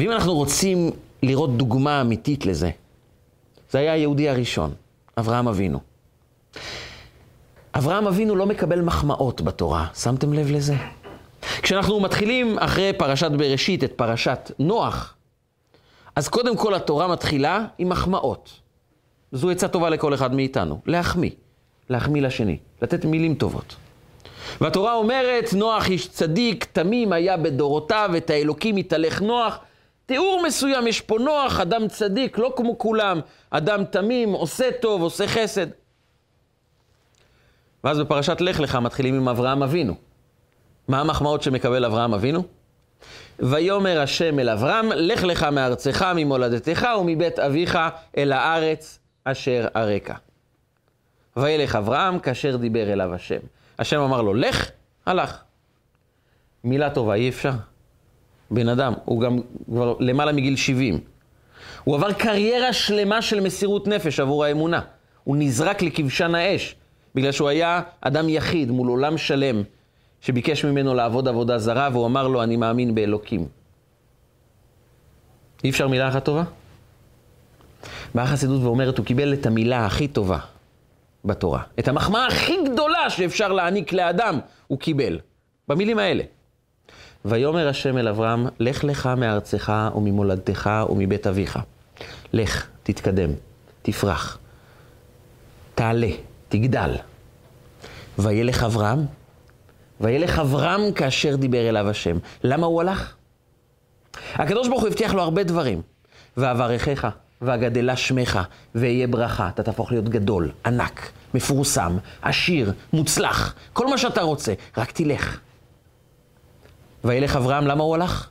[0.00, 0.90] ואם אנחנו רוצים
[1.22, 2.70] לראות דוגמה אמיתית לזה,
[3.70, 4.74] זה היה היהודי הראשון,
[5.18, 5.80] אברהם אבינו.
[7.74, 10.74] אברהם אבינו לא מקבל מחמאות בתורה, שמתם לב לזה?
[11.62, 15.14] כשאנחנו מתחילים אחרי פרשת בראשית את פרשת נוח,
[16.16, 18.50] אז קודם כל התורה מתחילה עם מחמאות.
[19.32, 21.30] זו עצה טובה לכל אחד מאיתנו, להחמיא,
[21.90, 23.76] להחמיא לשני, לתת מילים טובות.
[24.60, 29.58] והתורה אומרת, נוח איש צדיק, תמים היה בדורותיו, את האלוקים יתהלך נוח.
[30.10, 33.20] תיאור מסוים, יש פה נוח, אדם צדיק, לא כמו כולם,
[33.50, 35.66] אדם תמים, עושה טוב, עושה חסד.
[37.84, 39.94] ואז בפרשת לך לך מתחילים עם אברהם אבינו.
[40.88, 42.42] מה המחמאות שמקבל אברהם אבינו?
[43.38, 47.78] ויאמר השם אל אברהם, לך לך מארצך, ממולדתך ומבית אביך
[48.16, 50.10] אל הארץ אשר אראך.
[51.36, 53.40] וילך אברהם כאשר דיבר אליו השם.
[53.78, 54.70] השם אמר לו, לך,
[55.06, 55.42] הלך.
[56.64, 57.69] מילה טובה, אי אפשר.
[58.50, 61.00] בן אדם, הוא גם כבר למעלה מגיל 70.
[61.84, 64.80] הוא עבר קריירה שלמה של מסירות נפש עבור האמונה.
[65.24, 66.74] הוא נזרק לכבשן האש,
[67.14, 69.62] בגלל שהוא היה אדם יחיד מול עולם שלם,
[70.20, 73.46] שביקש ממנו לעבוד עבודה זרה, והוא אמר לו, אני מאמין באלוקים.
[75.64, 76.44] אי אפשר מילה אחת טובה?
[78.14, 80.38] באה החסידות ואומרת, הוא קיבל את המילה הכי טובה
[81.24, 81.62] בתורה.
[81.78, 85.18] את המחמאה הכי גדולה שאפשר להעניק לאדם, הוא קיבל.
[85.68, 86.22] במילים האלה.
[87.24, 91.58] ויאמר השם אל אברהם, לך לך מארצך וממולדתך ומבית אביך.
[92.32, 93.30] לך, תתקדם,
[93.82, 94.38] תפרח,
[95.74, 96.10] תעלה,
[96.48, 96.96] תגדל.
[98.18, 99.06] וילך אברהם,
[100.00, 102.18] וילך אברהם כאשר דיבר אליו השם.
[102.44, 103.14] למה הוא הלך?
[104.34, 105.82] הקדוש ברוך הוא הבטיח לו הרבה דברים.
[106.36, 107.08] ואברכך,
[107.42, 108.38] ואגדלה שמך,
[108.74, 109.48] ואהיה ברכה.
[109.48, 115.40] אתה תהפוך להיות גדול, ענק, מפורסם, עשיר, מוצלח, כל מה שאתה רוצה, רק תלך.
[117.04, 118.28] וילך אברהם, למה הוא הלך?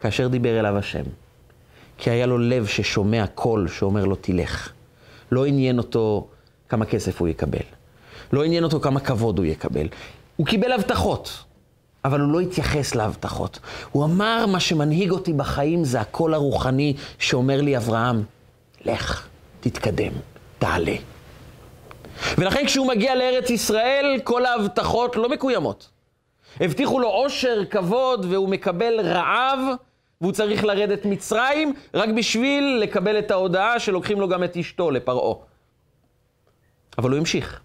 [0.00, 1.02] כאשר דיבר אליו השם.
[1.98, 4.72] כי היה לו לב ששומע קול שאומר לו, תלך.
[5.32, 6.28] לא עניין אותו
[6.68, 7.58] כמה כסף הוא יקבל.
[8.32, 9.86] לא עניין אותו כמה כבוד הוא יקבל.
[10.36, 11.44] הוא קיבל הבטחות,
[12.04, 13.58] אבל הוא לא התייחס להבטחות.
[13.90, 18.22] הוא אמר, מה שמנהיג אותי בחיים זה הקול הרוחני שאומר לי, אברהם,
[18.84, 19.26] לך,
[19.60, 20.12] תתקדם,
[20.58, 20.96] תעלה.
[22.38, 25.88] ולכן כשהוא מגיע לארץ ישראל, כל ההבטחות לא מקוימות.
[26.60, 29.58] הבטיחו לו עושר, כבוד, והוא מקבל רעב,
[30.20, 35.34] והוא צריך לרדת מצרים, רק בשביל לקבל את ההודעה שלוקחים לו גם את אשתו לפרעה.
[36.98, 37.60] אבל הוא המשיך.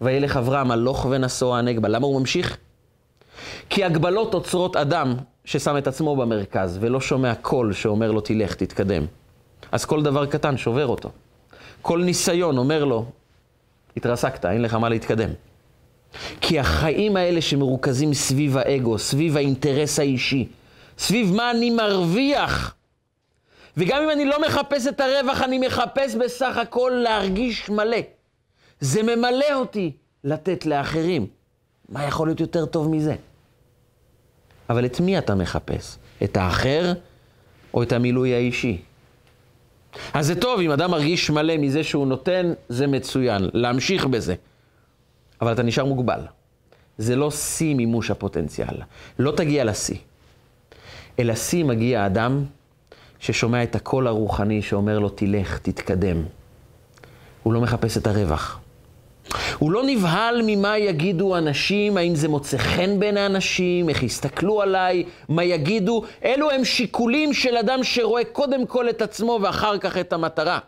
[0.00, 1.88] וילך אברהם הלוך ונסוע הנגבה.
[1.88, 2.56] למה הוא ממשיך?
[3.70, 9.06] כי הגבלות עוצרות אדם ששם את עצמו במרכז ולא שומע קול שאומר לו תלך, תתקדם.
[9.72, 11.10] אז כל דבר קטן שובר אותו.
[11.82, 13.04] כל ניסיון אומר לו,
[13.96, 15.30] התרסקת, אין לך מה להתקדם.
[16.40, 20.48] כי החיים האלה שמרוכזים סביב האגו, סביב האינטרס האישי,
[20.98, 22.74] סביב מה אני מרוויח,
[23.76, 27.96] וגם אם אני לא מחפש את הרווח, אני מחפש בסך הכל להרגיש מלא.
[28.80, 29.92] זה ממלא אותי
[30.24, 31.26] לתת לאחרים.
[31.88, 33.14] מה יכול להיות יותר טוב מזה?
[34.70, 35.98] אבל את מי אתה מחפש?
[36.24, 36.92] את האחר
[37.74, 38.78] או את המילוי האישי?
[40.14, 44.34] אז זה טוב, אם אדם מרגיש מלא מזה שהוא נותן, זה מצוין, להמשיך בזה.
[45.42, 46.20] אבל אתה נשאר מוגבל.
[46.98, 48.76] זה לא שיא מימוש הפוטנציאל.
[49.18, 49.96] לא תגיע לשיא.
[51.18, 52.44] אל השיא מגיע אדם
[53.18, 56.22] ששומע את הקול הרוחני שאומר לו, תלך, תתקדם.
[57.42, 58.60] הוא לא מחפש את הרווח.
[59.58, 65.04] הוא לא נבהל ממה יגידו אנשים, האם זה מוצא חן בין האנשים, איך יסתכלו עליי,
[65.28, 66.04] מה יגידו.
[66.24, 70.58] אלו הם שיקולים של אדם שרואה קודם כל את עצמו ואחר כך את המטרה.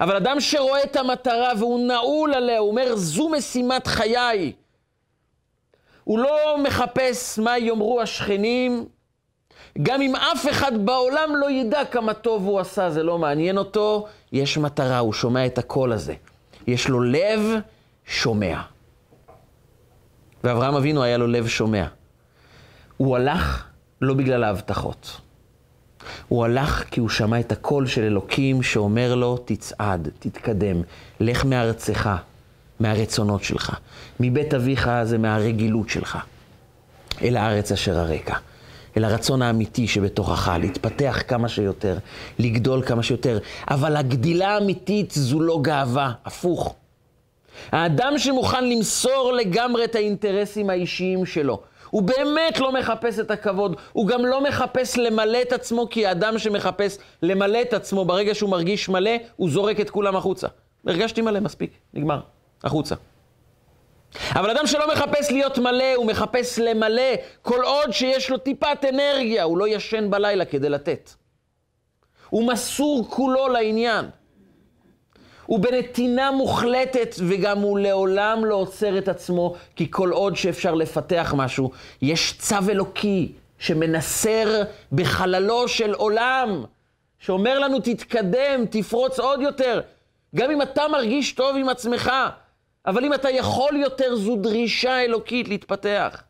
[0.00, 4.52] אבל אדם שרואה את המטרה והוא נעול עליה, הוא אומר, זו משימת חיי.
[6.04, 8.86] הוא לא מחפש מה יאמרו השכנים,
[9.82, 14.06] גם אם אף אחד בעולם לא ידע כמה טוב הוא עשה, זה לא מעניין אותו,
[14.32, 16.14] יש מטרה, הוא שומע את הקול הזה.
[16.66, 17.40] יש לו לב
[18.06, 18.60] שומע.
[20.44, 21.86] ואברהם אבינו היה לו לב שומע.
[22.96, 23.66] הוא הלך
[24.00, 25.20] לא בגלל ההבטחות.
[26.28, 30.82] הוא הלך כי הוא שמע את הקול של אלוקים שאומר לו, תצעד, תתקדם,
[31.20, 32.10] לך מארצך,
[32.80, 33.78] מהרצונות שלך.
[34.20, 36.18] מבית אביך זה מהרגילות שלך,
[37.22, 38.36] אל הארץ אשר הרקע.
[38.96, 41.98] אל הרצון האמיתי שבתוכך, להתפתח כמה שיותר,
[42.38, 43.38] לגדול כמה שיותר.
[43.70, 46.74] אבל הגדילה האמיתית זו לא גאווה, הפוך.
[47.72, 54.06] האדם שמוכן למסור לגמרי את האינטרסים האישיים שלו, הוא באמת לא מחפש את הכבוד, הוא
[54.06, 58.88] גם לא מחפש למלא את עצמו, כי האדם שמחפש למלא את עצמו, ברגע שהוא מרגיש
[58.88, 60.46] מלא, הוא זורק את כולם החוצה.
[60.86, 62.20] הרגשתי מלא, מספיק, נגמר,
[62.64, 62.94] החוצה.
[64.32, 69.42] אבל אדם שלא מחפש להיות מלא, הוא מחפש למלא, כל עוד שיש לו טיפת אנרגיה,
[69.42, 71.10] הוא לא ישן בלילה כדי לתת.
[72.30, 74.04] הוא מסור כולו לעניין.
[75.48, 81.34] הוא בנתינה מוחלטת, וגם הוא לעולם לא עוצר את עצמו, כי כל עוד שאפשר לפתח
[81.36, 81.70] משהו,
[82.02, 86.64] יש צו אלוקי שמנסר בחללו של עולם,
[87.18, 89.80] שאומר לנו, תתקדם, תפרוץ עוד יותר.
[90.36, 92.12] גם אם אתה מרגיש טוב עם עצמך,
[92.86, 96.22] אבל אם אתה יכול יותר, זו דרישה אלוקית להתפתח.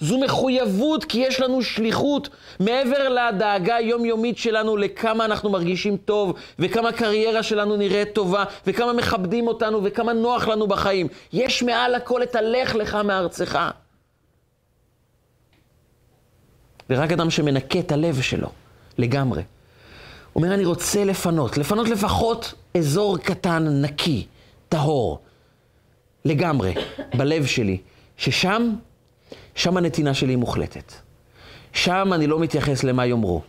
[0.00, 2.28] זו מחויבות, כי יש לנו שליחות
[2.60, 9.46] מעבר לדאגה היומיומית שלנו לכמה אנחנו מרגישים טוב, וכמה הקריירה שלנו נראית טובה, וכמה מכבדים
[9.46, 11.08] אותנו, וכמה נוח לנו בחיים.
[11.32, 13.58] יש מעל הכל את הלך לך מארצך.
[16.90, 18.48] ורק אדם שמנקה את הלב שלו
[18.98, 19.42] לגמרי.
[20.36, 24.26] אומר, אני רוצה לפנות, לפנות לפחות אזור קטן, נקי,
[24.68, 25.18] טהור.
[26.24, 26.74] לגמרי,
[27.14, 27.78] בלב שלי,
[28.16, 28.70] ששם,
[29.54, 30.92] שם הנתינה שלי מוחלטת.
[31.72, 33.42] שם אני לא מתייחס למה יאמרו.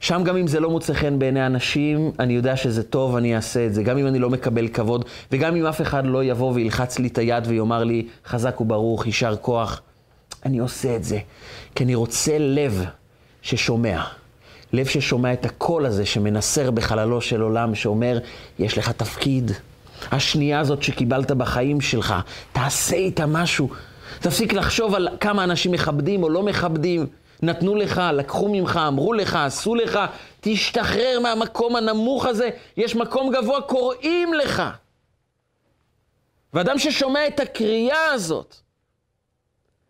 [0.00, 3.66] שם גם אם זה לא מוצא חן בעיני אנשים, אני יודע שזה טוב, אני אעשה
[3.66, 3.82] את זה.
[3.82, 7.18] גם אם אני לא מקבל כבוד, וגם אם אף אחד לא יבוא וילחץ לי את
[7.18, 9.80] היד ויאמר לי, חזק וברוך, יישר כוח,
[10.44, 11.18] אני עושה את זה.
[11.74, 12.84] כי אני רוצה לב
[13.42, 14.02] ששומע.
[14.72, 18.18] לב ששומע את הקול הזה שמנסר בחללו של עולם, שאומר,
[18.58, 19.52] יש לך תפקיד.
[20.12, 22.14] השנייה הזאת שקיבלת בחיים שלך,
[22.52, 23.68] תעשה איתה משהו.
[24.24, 27.06] תפסיק לחשוב על כמה אנשים מכבדים או לא מכבדים.
[27.42, 29.98] נתנו לך, לקחו ממך, אמרו לך, עשו לך,
[30.40, 34.62] תשתחרר מהמקום הנמוך הזה, יש מקום גבוה, קוראים לך.
[36.54, 38.56] ואדם ששומע את הקריאה הזאת,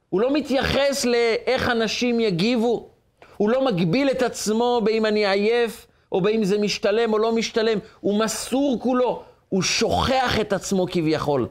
[0.08, 2.88] הוא לא מתייחס לאיך אנשים יגיבו,
[3.36, 7.78] הוא לא מגביל את עצמו באם אני עייף, או באם זה משתלם או לא משתלם.
[8.00, 11.48] הוא מסור כולו, הוא שוכח את עצמו כביכול.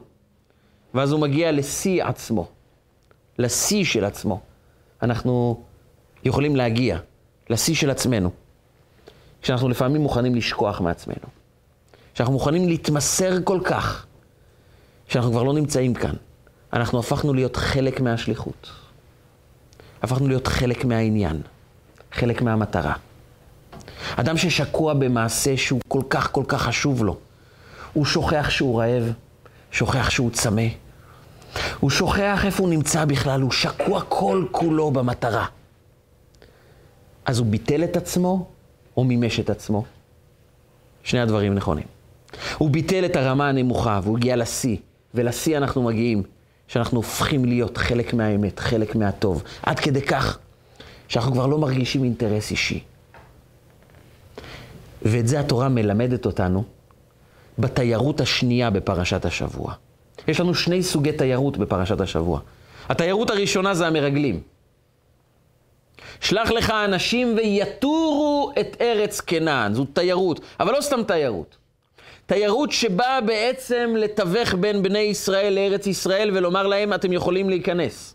[0.94, 2.48] ואז הוא מגיע לשיא עצמו,
[3.38, 4.40] לשיא של עצמו.
[5.02, 5.62] אנחנו
[6.24, 6.98] יכולים להגיע
[7.50, 8.30] לשיא של עצמנו,
[9.42, 11.28] כשאנחנו לפעמים מוכנים לשכוח מעצמנו.
[12.14, 14.06] כשאנחנו מוכנים להתמסר כל כך,
[15.08, 16.14] שאנחנו כבר לא נמצאים כאן.
[16.72, 18.70] אנחנו הפכנו להיות חלק מהשליחות.
[20.02, 21.40] הפכנו להיות חלק מהעניין,
[22.12, 22.94] חלק מהמטרה.
[24.16, 27.16] אדם ששקוע במעשה שהוא כל כך כל כך חשוב לו,
[27.92, 29.12] הוא שוכח שהוא רעב,
[29.70, 30.62] שוכח שהוא צמא,
[31.80, 35.46] הוא שוכח איפה הוא נמצא בכלל, הוא שקוע כל כולו במטרה.
[37.24, 38.46] אז הוא ביטל את עצמו
[38.96, 39.84] או מימש את עצמו?
[41.02, 41.86] שני הדברים נכונים.
[42.58, 44.76] הוא ביטל את הרמה הנמוכה והוא הגיע לשיא,
[45.14, 46.22] ולשיא אנחנו מגיעים,
[46.68, 50.38] שאנחנו הופכים להיות חלק מהאמת, חלק מהטוב, עד כדי כך
[51.08, 52.80] שאנחנו כבר לא מרגישים אינטרס אישי.
[55.02, 56.64] ואת זה התורה מלמדת אותנו
[57.58, 59.74] בתיירות השנייה בפרשת השבוע.
[60.28, 62.40] יש לנו שני סוגי תיירות בפרשת השבוע.
[62.88, 64.40] התיירות הראשונה זה המרגלים.
[66.20, 69.74] שלח לך אנשים ויתורו את ארץ כנען.
[69.74, 71.56] זו תיירות, אבל לא סתם תיירות.
[72.26, 78.14] תיירות שבאה בעצם לתווך בין בני ישראל לארץ ישראל ולומר להם, אתם יכולים להיכנס.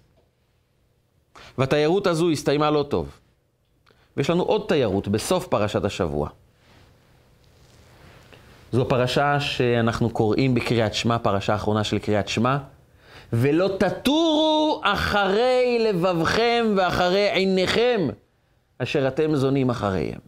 [1.58, 3.10] והתיירות הזו הסתיימה לא טוב.
[4.18, 6.30] ויש לנו עוד תיירות בסוף פרשת השבוע.
[8.72, 12.58] זו פרשה שאנחנו קוראים בקריאת שמע, פרשה האחרונה של קריאת שמע.
[13.34, 18.08] ולא תטורו אחרי לבבכם ואחרי עיניכם,
[18.78, 20.20] אשר אתם זונים אחריהם.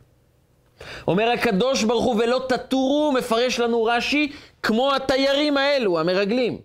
[1.07, 4.31] אומר הקדוש ברוך הוא, ולא תטורו, מפרש לנו רש"י,
[4.63, 6.57] כמו התיירים האלו, המרגלים.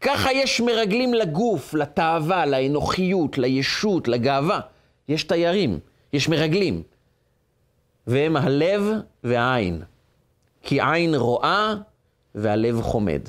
[0.00, 4.60] ככה יש מרגלים לגוף, לתאווה, לאנוכיות, לישות, לגאווה.
[5.08, 5.78] יש תיירים,
[6.12, 6.82] יש מרגלים.
[8.06, 8.82] והם הלב
[9.24, 9.82] והעין.
[10.64, 11.74] כי עין רואה
[12.34, 13.20] והלב חומד.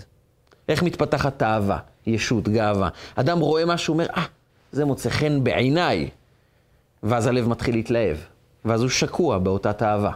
[0.70, 2.90] איך מתפתחת תאווה, ישות, גאווה?
[3.16, 4.28] אדם רואה משהו, אומר, אה, ah,
[4.72, 6.10] זה מוצא חן בעיניי.
[7.04, 8.18] ואז הלב מתחיל להתלהב,
[8.66, 10.12] ואז הוא שקוע באותה תאווה.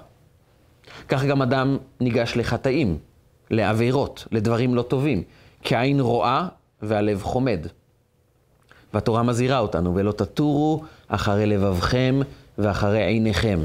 [1.08, 2.98] כך גם אדם ניגש לחטאים,
[3.52, 5.24] לעבירות, לדברים לא טובים,
[5.64, 6.48] כי העין רואה
[6.82, 7.68] והלב חומד.
[8.94, 12.20] והתורה מזהירה אותנו, ולא תטורו אחרי לבבכם
[12.58, 13.60] ואחרי עיניכם.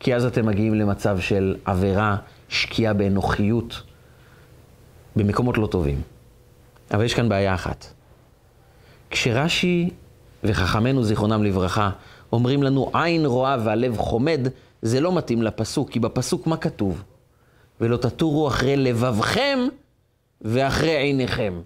[0.00, 2.16] כי אז אתם מגיעים למצב של עבירה,
[2.48, 3.82] שקיעה באנוכיות,
[5.16, 6.02] במקומות לא טובים.
[6.94, 7.86] אבל יש כאן בעיה אחת.
[9.10, 9.90] כשרש"י
[10.44, 11.90] וחכמינו זיכרונם לברכה
[12.32, 14.40] אומרים לנו עין רואה והלב חומד,
[14.82, 17.02] זה לא מתאים לפסוק, כי בפסוק מה כתוב?
[17.80, 19.58] ולא תטורו אחרי לבבכם
[20.40, 21.60] ואחרי עיניכם.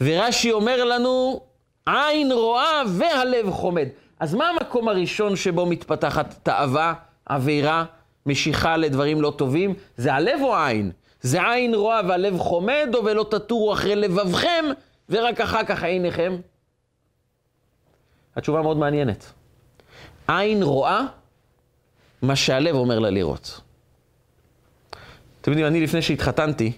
[0.00, 1.40] ורש"י אומר לנו,
[1.86, 3.88] עין רואה והלב חומד.
[4.20, 6.94] אז מה המקום הראשון שבו מתפתחת תאווה,
[7.30, 7.84] עבירה,
[8.26, 9.74] משיכה לדברים לא טובים?
[9.96, 10.90] זה הלב או העין?
[11.20, 14.64] זה עין רואה והלב חומד, או ולא תטורו אחרי לבבכם,
[15.08, 16.36] ורק אחר כך עיניכם?
[18.36, 19.32] התשובה מאוד מעניינת.
[20.28, 21.00] עין רואה
[22.22, 23.60] מה שהלב אומר לה לראות.
[25.40, 26.72] אתם יודעים, אני לפני שהתחתנתי,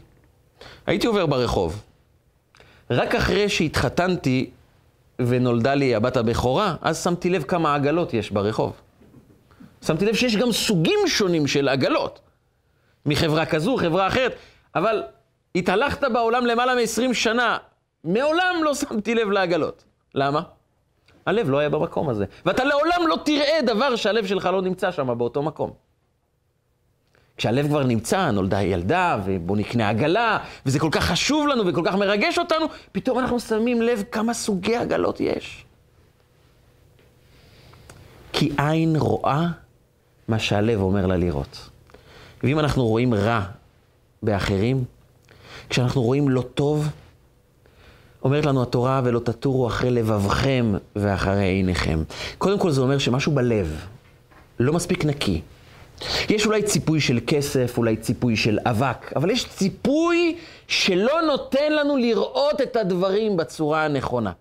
[0.87, 1.83] הייתי עובר ברחוב.
[2.91, 4.51] רק אחרי שהתחתנתי
[5.19, 8.73] ונולדה לי הבת הבכורה, אז שמתי לב כמה עגלות יש ברחוב.
[9.87, 12.21] שמתי לב שיש גם סוגים שונים של עגלות.
[13.07, 14.35] מחברה כזו, חברה אחרת,
[14.75, 15.03] אבל
[15.55, 17.59] התהלכת בעולם למעלה מ-20 שנה,
[18.05, 19.85] מעולם לא שמתי לב לעגלות.
[20.15, 20.43] למה?
[21.27, 22.25] הלב לא היה במקום הזה.
[22.47, 25.71] ואתה לעולם לא תראה דבר שהלב שלך לא נמצא שם באותו מקום.
[27.37, 31.95] כשהלב כבר נמצא, נולדה ילדה, ובוא נקנה עגלה, וזה כל כך חשוב לנו וכל כך
[31.95, 35.65] מרגש אותנו, פתאום אנחנו שמים לב כמה סוגי עגלות יש.
[38.33, 39.47] כי עין רואה
[40.29, 41.69] מה שהלב אומר לה לראות.
[42.43, 43.41] ואם אנחנו רואים רע
[44.23, 44.85] באחרים,
[45.71, 46.89] כשאנחנו רואים לא טוב,
[48.25, 52.03] אומרת לנו התורה, ולא תטורו אחרי לבבכם ואחרי עיניכם.
[52.39, 53.87] קודם כל זה אומר שמשהו בלב
[54.61, 55.41] לא מספיק נקי.
[56.29, 61.97] יש אולי ציפוי של כסף, אולי ציפוי של אבק, אבל יש ציפוי שלא נותן לנו
[61.97, 64.33] לראות את הדברים בצורה הנכונה.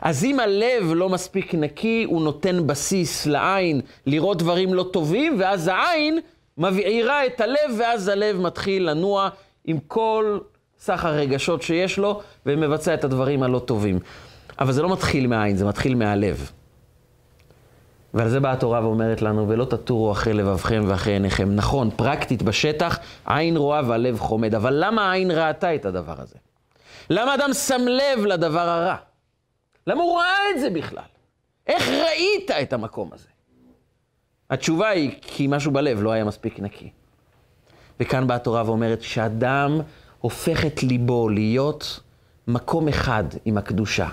[0.00, 5.68] אז אם הלב לא מספיק נקי, הוא נותן בסיס לעין לראות דברים לא טובים, ואז
[5.68, 6.18] העין
[6.58, 9.28] מבעירה את הלב, ואז הלב מתחיל לנוע
[9.64, 10.38] עם כל
[10.78, 13.98] סך הרגשות שיש לו, ומבצע את הדברים הלא טובים.
[14.58, 16.50] אבל זה לא מתחיל מהעין, זה מתחיל מהלב.
[18.14, 21.54] ועל זה באה התורה ואומרת לנו, ולא תטורו אחרי לבבכם ואחרי עיניכם.
[21.54, 24.54] נכון, פרקטית בשטח, עין רואה והלב חומד.
[24.54, 26.34] אבל למה העין ראתה את הדבר הזה?
[27.10, 28.96] למה אדם שם לב לדבר הרע?
[29.86, 31.02] למה הוא ראה את זה בכלל?
[31.66, 33.28] איך ראית את המקום הזה?
[34.50, 36.90] התשובה היא, כי משהו בלב לא היה מספיק נקי.
[38.00, 39.80] וכאן באה התורה ואומרת שאדם
[40.20, 42.00] הופך את ליבו להיות
[42.48, 44.08] מקום אחד עם הקדושה,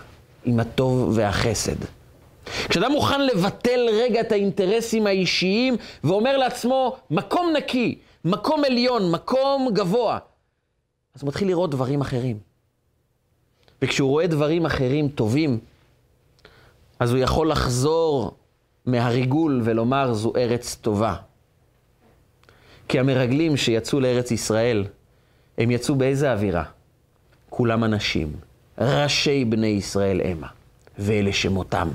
[0.46, 1.76] עם הטוב והחסד.
[2.70, 10.20] כשאדם מוכן לבטל רגע את האינטרסים האישיים ואומר לעצמו, מקום נקי, מקום עליון, מקום גבוה,
[11.16, 12.49] אז הוא מתחיל לראות דברים אחרים.
[13.82, 15.60] וכשהוא רואה דברים אחרים טובים,
[17.00, 18.38] אז הוא יכול לחזור
[18.86, 21.16] מהריגול ולומר, זו ארץ טובה.
[22.88, 24.86] כי המרגלים שיצאו לארץ ישראל,
[25.58, 26.64] הם יצאו באיזה אווירה?
[27.50, 28.32] כולם אנשים,
[28.78, 30.48] ראשי בני ישראל המה,
[30.98, 31.90] ואלה שמותם.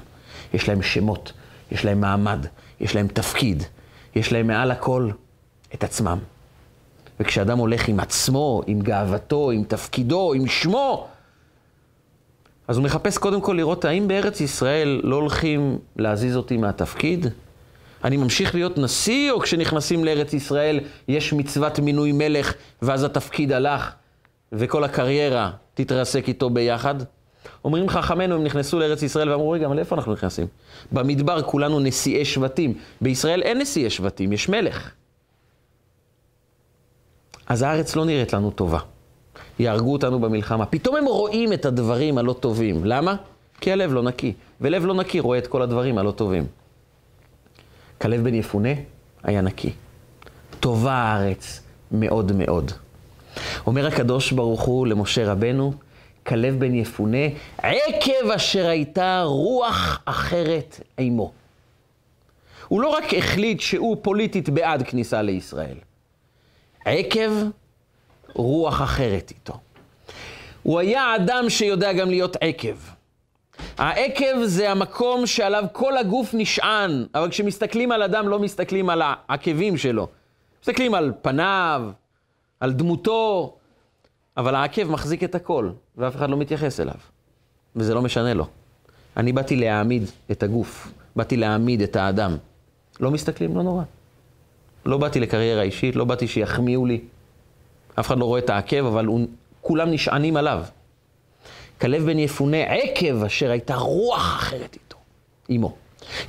[0.55, 1.33] יש להם שמות,
[1.73, 2.47] יש להם מעמד,
[2.81, 3.63] יש להם תפקיד,
[4.17, 5.11] יש להם מעל הכל
[5.75, 6.19] את עצמם.
[7.21, 11.09] וכשאדם הולך עם עצמו, עם גאוותו, עם תפקידו, עם שמו,
[12.69, 17.27] אז הוא מחפש קודם כל לראות האם בארץ ישראל לא הולכים להזיז אותי מהתפקיד?
[18.05, 23.93] אני ממשיך להיות נשיא, או כשנכנסים לארץ ישראל יש מצוות מינוי מלך, ואז התפקיד הלך,
[24.53, 26.95] וכל הקריירה תתרסק איתו ביחד?
[27.65, 30.47] אומרים חכמינו, הם נכנסו לארץ ישראל ואמרו, רגע, אבל איפה אנחנו נכנסים?
[30.93, 32.75] במדבר כולנו נשיאי שבטים.
[33.01, 34.91] בישראל אין נשיאי שבטים, יש מלך.
[37.47, 38.79] אז הארץ לא נראית לנו טובה.
[39.59, 40.67] יהרגו אותנו במלחמה.
[40.67, 42.85] פתאום הם רואים את הדברים הלא טובים.
[42.85, 43.17] למה?
[43.61, 44.33] כי הלב לא נקי.
[44.61, 46.47] ולב לא נקי רואה את כל הדברים הלא טובים.
[48.01, 48.69] כלב בן יפונה
[49.23, 49.73] היה נקי.
[50.61, 52.73] טובה הארץ מאוד מאוד.
[53.67, 55.73] אומר הקדוש ברוך הוא למשה רבנו,
[56.27, 57.19] כלב בן יפונה,
[57.59, 61.33] עקב אשר הייתה רוח אחרת עמו.
[62.69, 65.77] הוא לא רק החליט שהוא פוליטית בעד כניסה לישראל,
[66.85, 67.31] עקב
[68.35, 69.59] רוח אחרת איתו.
[70.63, 72.77] הוא היה אדם שיודע גם להיות עקב.
[73.79, 79.77] העקב זה המקום שעליו כל הגוף נשען, אבל כשמסתכלים על אדם לא מסתכלים על העקבים
[79.77, 80.09] שלו.
[80.63, 81.91] מסתכלים על פניו,
[82.61, 83.55] על דמותו,
[84.37, 86.95] אבל העקב מחזיק את הכל, ואף אחד לא מתייחס אליו.
[87.77, 88.47] וזה לא משנה לו.
[89.17, 92.37] אני באתי להעמיד את הגוף, באתי להעמיד את האדם.
[93.01, 93.83] לא מסתכלים, לא נורא.
[94.87, 97.01] לא באתי לקריירה אישית, לא באתי שיחמיאו לי.
[98.01, 99.27] אף אחד לא רואה את העקב, אבל הוא,
[99.61, 100.65] כולם נשענים עליו.
[101.81, 104.97] כלב בן יפונה עקב אשר הייתה רוח אחרת איתו,
[105.49, 105.75] עמו.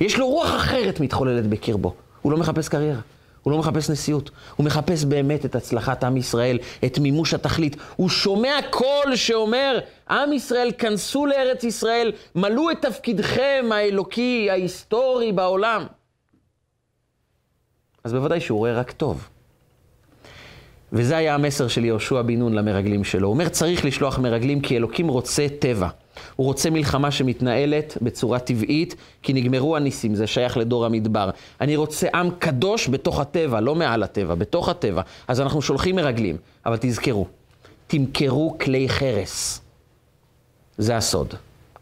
[0.00, 1.94] יש לו רוח אחרת מתחוללת בקרבו.
[2.22, 3.00] הוא לא מחפש קריירה,
[3.42, 4.30] הוא לא מחפש נשיאות.
[4.56, 7.76] הוא מחפש באמת את הצלחת עם ישראל, את מימוש התכלית.
[7.96, 9.78] הוא שומע קול שאומר,
[10.10, 15.86] עם ישראל, כנסו לארץ ישראל, מלאו את תפקידכם האלוקי, ההיסטורי בעולם.
[18.04, 19.28] אז בוודאי שהוא רואה רק טוב.
[20.96, 23.28] וזה היה המסר של יהושע בן נון למרגלים שלו.
[23.28, 25.88] הוא אומר, צריך לשלוח מרגלים כי אלוקים רוצה טבע.
[26.36, 31.30] הוא רוצה מלחמה שמתנהלת בצורה טבעית, כי נגמרו הניסים, זה שייך לדור המדבר.
[31.60, 35.02] אני רוצה עם קדוש בתוך הטבע, לא מעל הטבע, בתוך הטבע.
[35.28, 36.36] אז אנחנו שולחים מרגלים,
[36.66, 37.26] אבל תזכרו,
[37.86, 39.60] תמכרו כלי חרס.
[40.78, 41.34] זה הסוד,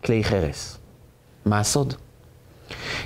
[0.04, 0.78] כלי חרס.
[1.46, 1.94] מה הסוד?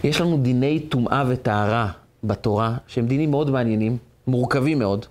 [0.04, 1.90] יש לנו דיני טומאה וטהרה
[2.24, 3.96] בתורה, שהם דינים מאוד מעניינים,
[4.26, 5.06] מורכבים מאוד.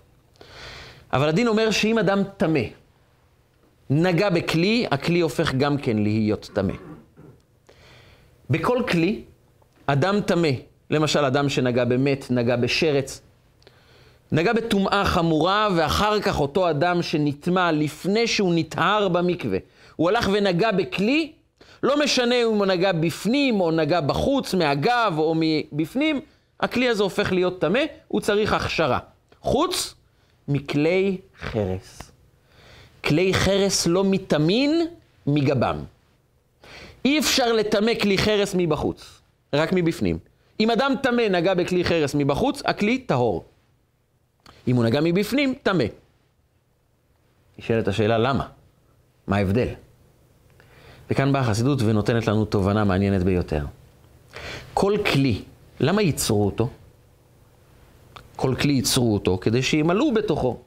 [1.14, 2.60] אבל הדין אומר שאם אדם טמא,
[3.90, 6.74] נגע בכלי, הכלי הופך גם כן להיות טמא.
[8.50, 9.22] בכל כלי,
[9.88, 10.50] אדם טמא,
[10.90, 13.22] למשל אדם שנגע במת, נגע בשרץ,
[14.32, 19.58] נגע בטומאה חמורה, ואחר כך אותו אדם שנטמע לפני שהוא נטהר במקווה,
[19.96, 21.32] הוא הלך ונגע בכלי,
[21.84, 26.22] לא משנה אם הוא נגע בפנים או נגע בחוץ, מהגב או מבפנים,
[26.60, 29.00] הכלי הזה הופך להיות טמא, הוא צריך הכשרה.
[29.42, 29.96] חוץ
[30.48, 32.12] מכלי חרס.
[33.04, 34.88] כלי חרס לא מטמין
[35.28, 35.84] מגבם.
[37.06, 39.22] אי אפשר לטמא כלי חרס מבחוץ,
[39.54, 40.20] רק מבפנים.
[40.60, 43.46] אם אדם טמא נגע בכלי חרס מבחוץ, הכלי טהור.
[44.68, 45.84] אם הוא נגע מבפנים, טמא.
[47.60, 48.48] נשאלת השאלה למה?
[49.28, 49.68] מה ההבדל?
[51.10, 53.66] וכאן באה החסידות ונותנת לנו תובנה מעניינת ביותר.
[54.74, 55.42] כל כלי,
[55.80, 56.70] למה ייצרו אותו?
[58.38, 60.58] כל כלי ייצרו אותו כדי שימלאו בתוכו.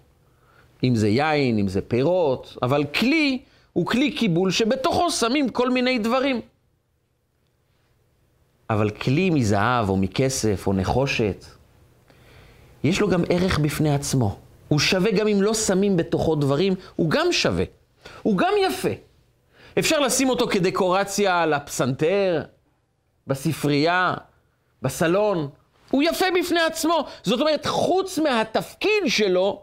[0.84, 3.38] אם זה יין, אם זה פירות, אבל כלי
[3.72, 6.40] הוא כלי קיבול שבתוכו שמים כל מיני דברים.
[8.70, 11.44] אבל כלי מזהב או מכסף או נחושת,
[12.84, 14.38] יש לו גם ערך בפני עצמו.
[14.68, 17.64] הוא שווה גם אם לא שמים בתוכו דברים, הוא גם שווה.
[18.22, 18.88] הוא גם יפה.
[19.78, 22.42] אפשר לשים אותו כדקורציה על הפסנתר,
[23.26, 24.14] בספרייה,
[24.82, 25.48] בסלון,
[25.90, 27.06] הוא יפה בפני עצמו.
[27.22, 29.62] זאת אומרת, חוץ מהתפקיד שלו,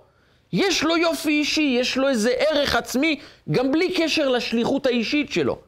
[0.53, 3.19] יש לו יופי אישי, יש לו איזה ערך עצמי,
[3.51, 5.59] גם בלי קשר לשליחות האישית שלו.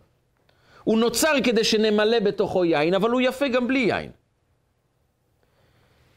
[0.83, 4.09] הוא נוצר כדי שנמלא בתוכו יין, אבל הוא יפה גם בלי יין.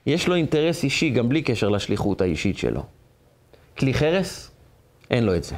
[0.07, 2.83] יש לו אינטרס אישי גם בלי קשר לשליחות האישית שלו.
[3.79, 4.51] כלי חרס,
[5.11, 5.55] אין לו את זה.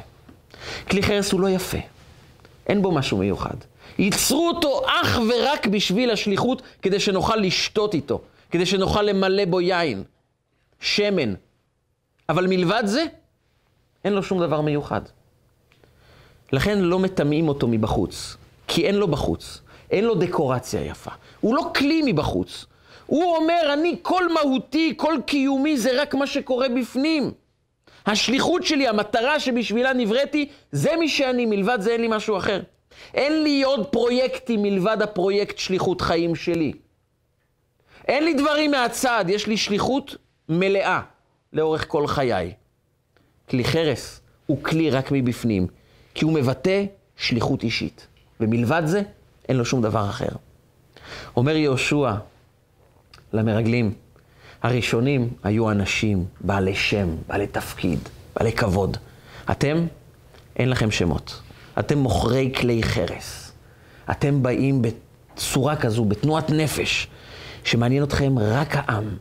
[0.89, 1.77] כלי חרס הוא לא יפה,
[2.67, 3.55] אין בו משהו מיוחד.
[3.97, 8.21] ייצרו אותו אך ורק בשביל השליחות, כדי שנוכל לשתות איתו,
[8.55, 10.03] כדי שנוכל למלא בו יין,
[10.79, 11.33] שמן.
[12.29, 13.05] אבל מלבד זה,
[14.05, 15.01] אין לו שום דבר מיוחד.
[16.51, 18.37] לכן לא מטמאים אותו מבחוץ,
[18.67, 21.11] כי אין לו בחוץ, אין לו דקורציה יפה.
[21.41, 22.65] הוא לא כלי מבחוץ.
[23.05, 27.31] הוא אומר, אני כל מהותי, כל קיומי, זה רק מה שקורה בפנים.
[28.05, 32.61] השליחות שלי, המטרה שבשבילה נבראתי, זה מי שאני, מלבד זה אין לי משהו אחר.
[33.13, 36.73] אין לי עוד פרויקטים מלבד הפרויקט שליחות חיים שלי.
[38.07, 40.15] אין לי דברים מהצד, יש לי שליחות
[40.49, 41.01] מלאה
[41.53, 42.53] לאורך כל חיי.
[43.49, 45.67] כלי חרס הוא כלי רק מבפנים,
[46.13, 46.83] כי הוא מבטא
[47.17, 48.07] שליחות אישית.
[48.39, 49.01] ומלבד זה,
[49.49, 50.29] אין לו שום דבר אחר.
[51.37, 52.13] אומר יהושע
[53.33, 53.93] למרגלים,
[54.63, 57.99] הראשונים היו אנשים בעלי שם, בעלי תפקיד,
[58.35, 58.97] בעלי כבוד.
[59.51, 59.85] אתם,
[60.55, 61.41] אין לכם שמות.
[61.79, 63.51] אתם מוכרי כלי חרס.
[64.11, 67.07] אתם באים בצורה כזו, בתנועת נפש,
[67.65, 69.17] שמעניין אתכם רק העם,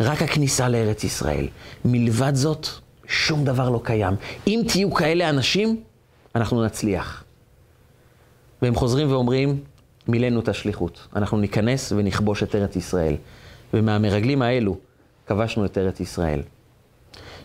[0.00, 1.48] רק הכניסה לארץ ישראל.
[1.84, 2.66] מלבד זאת,
[3.06, 4.14] שום דבר לא קיים.
[4.46, 5.82] אם תהיו כאלה אנשים,
[6.34, 7.24] אנחנו נצליח.
[8.62, 9.60] והם חוזרים ואומרים,
[10.08, 11.06] מילאנו את השליחות.
[11.16, 13.16] אנחנו ניכנס ונכבוש את ארץ ישראל.
[13.74, 14.76] ומהמרגלים האלו
[15.26, 16.42] כבשנו את ארץ ישראל.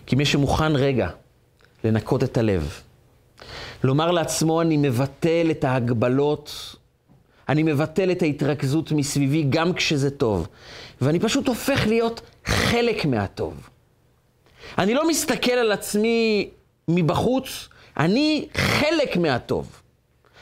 [0.05, 1.09] כי מי שמוכן רגע
[1.84, 2.82] לנקות את הלב,
[3.84, 6.76] לומר לעצמו, אני מבטל את ההגבלות,
[7.50, 10.48] אני מבטל את ההתרכזות מסביבי גם כשזה טוב,
[11.02, 13.70] ואני פשוט הופך להיות חלק מהטוב.
[14.78, 16.50] אני לא מסתכל על עצמי
[16.88, 19.82] מבחוץ, אני חלק מהטוב.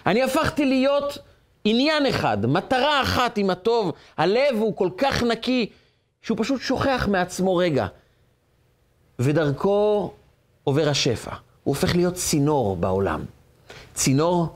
[0.05, 1.17] אני הפכתי להיות
[1.65, 3.91] עניין אחד, מטרה אחת עם הטוב.
[4.17, 5.69] הלב הוא כל כך נקי,
[6.21, 7.87] שהוא פשוט שוכח מעצמו רגע.
[9.19, 10.11] ודרכו
[10.63, 11.31] עובר השפע.
[11.63, 13.21] הוא הופך להיות צינור בעולם.
[13.93, 14.47] צינור,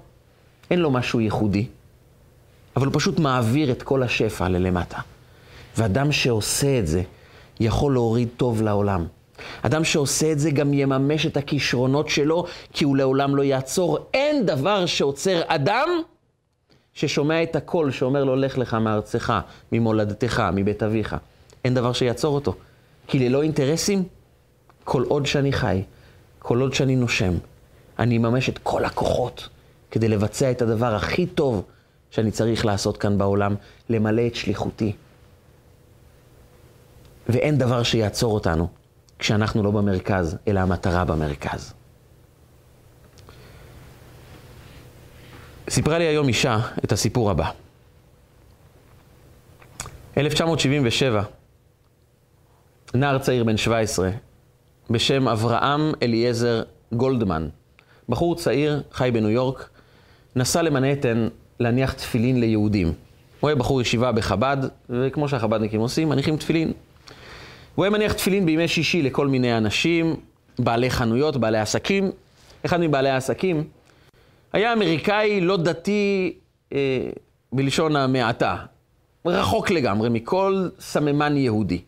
[0.71, 1.65] אין לו משהו ייחודי,
[2.77, 4.97] אבל הוא פשוט מעביר את כל השפע ללמטה.
[5.77, 7.01] ואדם שעושה את זה,
[7.59, 9.05] יכול להוריד טוב לעולם.
[9.61, 13.99] אדם שעושה את זה גם יממש את הכישרונות שלו, כי הוא לעולם לא יעצור.
[14.13, 15.89] אין דבר שעוצר אדם
[16.93, 19.33] ששומע את הקול שאומר לו, לך לך מארצך,
[19.71, 21.15] ממולדתך, מבית אביך.
[21.65, 22.55] אין דבר שיעצור אותו.
[23.07, 24.03] כי ללא אינטרסים,
[24.83, 25.83] כל עוד שאני חי,
[26.39, 27.33] כל עוד שאני נושם,
[27.99, 29.49] אני אממש את כל הכוחות
[29.91, 31.63] כדי לבצע את הדבר הכי טוב
[32.11, 33.55] שאני צריך לעשות כאן בעולם,
[33.89, 34.95] למלא את שליחותי.
[37.29, 38.67] ואין דבר שיעצור אותנו
[39.19, 41.73] כשאנחנו לא במרכז, אלא המטרה במרכז.
[45.69, 47.51] סיפרה לי היום אישה את הסיפור הבא.
[50.17, 51.23] 1977,
[52.93, 54.09] נער צעיר בן 17,
[54.89, 57.49] בשם אברהם אליעזר גולדמן,
[58.09, 59.69] בחור צעיר, חי בניו יורק,
[60.35, 61.27] נסע למנהטן
[61.59, 62.93] להניח תפילין ליהודים.
[63.39, 64.57] הוא היה בחור ישיבה בחב"ד,
[64.89, 66.71] וכמו שהחב"דניקים עושים, מניחים תפילין.
[67.75, 70.15] הוא היה מניח תפילין בימי שישי לכל מיני אנשים,
[70.59, 72.11] בעלי חנויות, בעלי עסקים.
[72.65, 73.63] אחד מבעלי העסקים
[74.53, 76.33] היה אמריקאי לא דתי
[76.73, 77.09] אה,
[77.51, 78.55] בלשון המעטה,
[79.25, 81.81] רחוק לגמרי מכל סממן יהודי.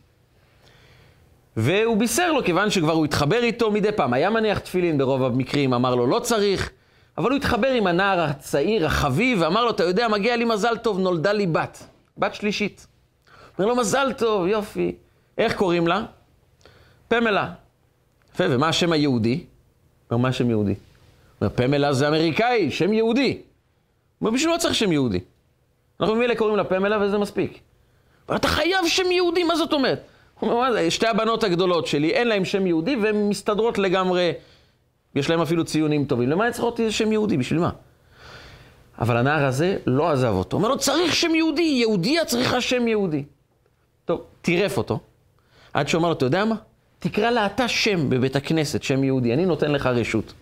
[1.58, 5.74] והוא בישר לו, כיוון שכבר הוא התחבר איתו מדי פעם, היה מניח תפילין ברוב המקרים,
[5.74, 6.72] אמר לו לא צריך,
[7.20, 11.00] אבל הוא התחבר עם הנער הצעיר, החביב, ואמר לו, אתה יודע, מגיע לי מזל טוב,
[11.00, 11.84] נולדה לי בת,
[12.18, 12.88] בת שלישית.
[13.58, 14.96] אומר לו, מזל טוב, יופי.
[15.38, 16.04] איך קוראים לה?
[17.08, 17.50] פמלה.
[18.34, 19.44] יפה, ומה השם היהודי?
[20.12, 20.76] אומר, מה השם יהודי?
[21.42, 23.42] אומר, פמלה זה אמריקאי, שם יהודי.
[24.22, 25.20] אומר, בשביל מה צריך שם יהודי?
[26.00, 27.60] אנחנו ממילא קוראים לה פמלה וזה מספיק.
[28.30, 30.08] אבל אתה חייב שם יהודי, מה זאת אומרת?
[30.90, 34.32] שתי הבנות הגדולות שלי, אין להן שם יהודי והן מסתדרות לגמרי,
[35.16, 36.30] יש להן אפילו ציונים טובים.
[36.30, 37.38] למה הן צריכות שם יהודי?
[37.38, 37.70] בשביל מה?
[39.00, 40.58] אבל הנער הזה לא עזב אותו.
[40.58, 43.24] אומר לו, צריך שם יהודי, יהודיה צריכה שם יהודי.
[44.06, 45.00] טוב, טירף אותו,
[45.74, 46.56] עד שהוא אמר לו, אתה יודע מה?
[47.00, 50.34] תקרא לה אתה שם בבית הכנסת, שם יהודי, אני נותן לך רשות.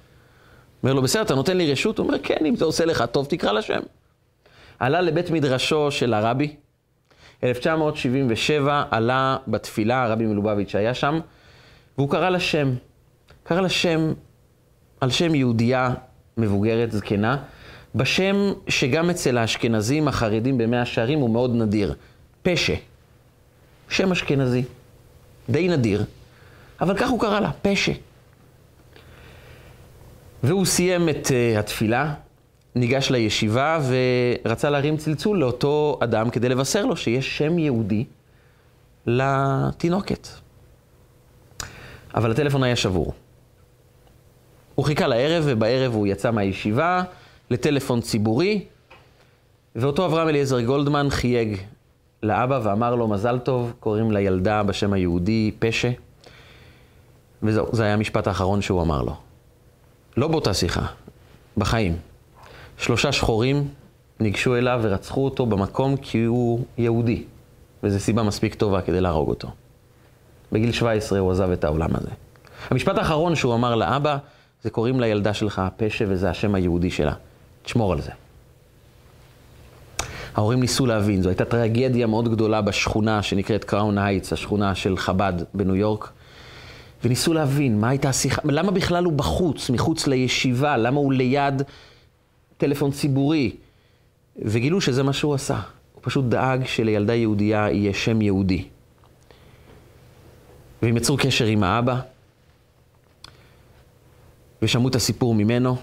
[0.83, 1.97] אומר לו, בסדר, אתה נותן לי רשות?
[1.97, 3.79] הוא אומר, כן, אם זה עושה לך טוב, תקרא לה שם.
[4.79, 6.55] עלה לבית מדרשו של הרבי,
[7.43, 11.19] 1977 עלה בתפילה, הרבי מלובביץ' היה שם,
[11.97, 12.73] והוא קרא לה שם.
[13.43, 14.13] קרא לה שם
[15.01, 15.93] על שם יהודייה
[16.37, 17.37] מבוגרת, זקנה,
[17.95, 18.35] בשם
[18.67, 21.95] שגם אצל האשכנזים החרדים במאה שערים הוא מאוד נדיר,
[22.41, 22.75] פשע.
[23.89, 24.63] שם אשכנזי,
[25.49, 26.05] די נדיר,
[26.81, 27.91] אבל כך הוא קרא לה, פשע.
[30.43, 32.13] והוא סיים את uh, התפילה,
[32.75, 33.79] ניגש לישיבה
[34.45, 38.05] ורצה להרים צלצול לאותו אדם כדי לבשר לו שיש שם יהודי
[39.05, 40.27] לתינוקת.
[42.15, 43.13] אבל הטלפון היה שבור.
[44.77, 47.03] הוא חיכה לערב, ובערב הוא יצא מהישיבה
[47.49, 48.65] לטלפון ציבורי,
[49.75, 51.57] ואותו אברהם אליעזר גולדמן חייג
[52.23, 55.89] לאבא ואמר לו, מזל טוב, קוראים לילדה בשם היהודי פשע.
[57.43, 59.15] וזהו, זה היה המשפט האחרון שהוא אמר לו.
[60.17, 60.85] לא באותה שיחה,
[61.57, 61.97] בחיים.
[62.77, 63.67] שלושה שחורים
[64.19, 67.23] ניגשו אליו ורצחו אותו במקום כי הוא יהודי,
[67.83, 69.47] וזו סיבה מספיק טובה כדי להרוג אותו.
[70.51, 72.09] בגיל 17 הוא עזב את העולם הזה.
[72.69, 74.17] המשפט האחרון שהוא אמר לאבא,
[74.63, 77.13] זה קוראים לילדה שלך פשע וזה השם היהודי שלה.
[77.63, 78.11] תשמור על זה.
[80.35, 85.33] ההורים ניסו להבין, זו הייתה טרגדיה מאוד גדולה בשכונה שנקראת קראון הייטס, השכונה של חב"ד
[85.53, 86.11] בניו יורק.
[87.03, 91.61] וניסו להבין מה הייתה השיחה, למה בכלל הוא בחוץ, מחוץ לישיבה, למה הוא ליד
[92.57, 93.55] טלפון ציבורי.
[94.45, 95.59] וגילו שזה מה שהוא עשה.
[95.93, 98.65] הוא פשוט דאג שלילדה יהודייה יהיה שם יהודי.
[100.81, 101.99] והם יצרו קשר עם האבא,
[104.61, 105.75] ושמעו את הסיפור ממנו,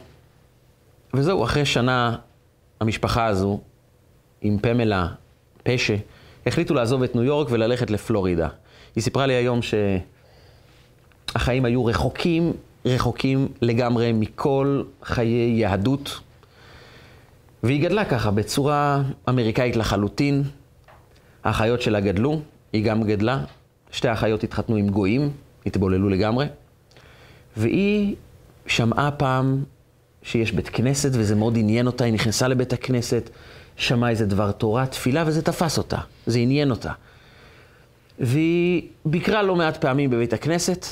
[1.15, 2.17] וזהו, אחרי שנה
[2.81, 3.61] המשפחה הזו,
[4.41, 5.09] עם פמלה,
[5.63, 5.95] פשע,
[6.47, 8.49] החליטו לעזוב את ניו יורק וללכת לפלורידה.
[8.97, 9.61] היא סיפרה לי היום
[11.33, 12.53] שהחיים היו רחוקים,
[12.87, 16.21] רחוקים לגמרי מכל חיי יהדות,
[17.63, 20.43] והיא גדלה ככה, בצורה אמריקאית לחלוטין.
[21.45, 22.41] האחיות שלה גדלו,
[22.73, 23.45] היא גם גדלה.
[23.91, 25.31] שתי האחיות התחתנו עם גויים,
[25.67, 26.47] התבוללו לגמרי.
[27.57, 28.17] והיא
[28.67, 29.65] שמעה פעם
[30.23, 33.31] שיש בית כנסת, וזה מאוד עניין אותה, היא נכנסה לבית הכנסת,
[33.77, 36.93] שמעה איזה דבר תורה, תפילה, וזה תפס אותה, זה עניין אותה.
[38.19, 40.87] והיא ביקרה לא מעט פעמים בבית הכנסת,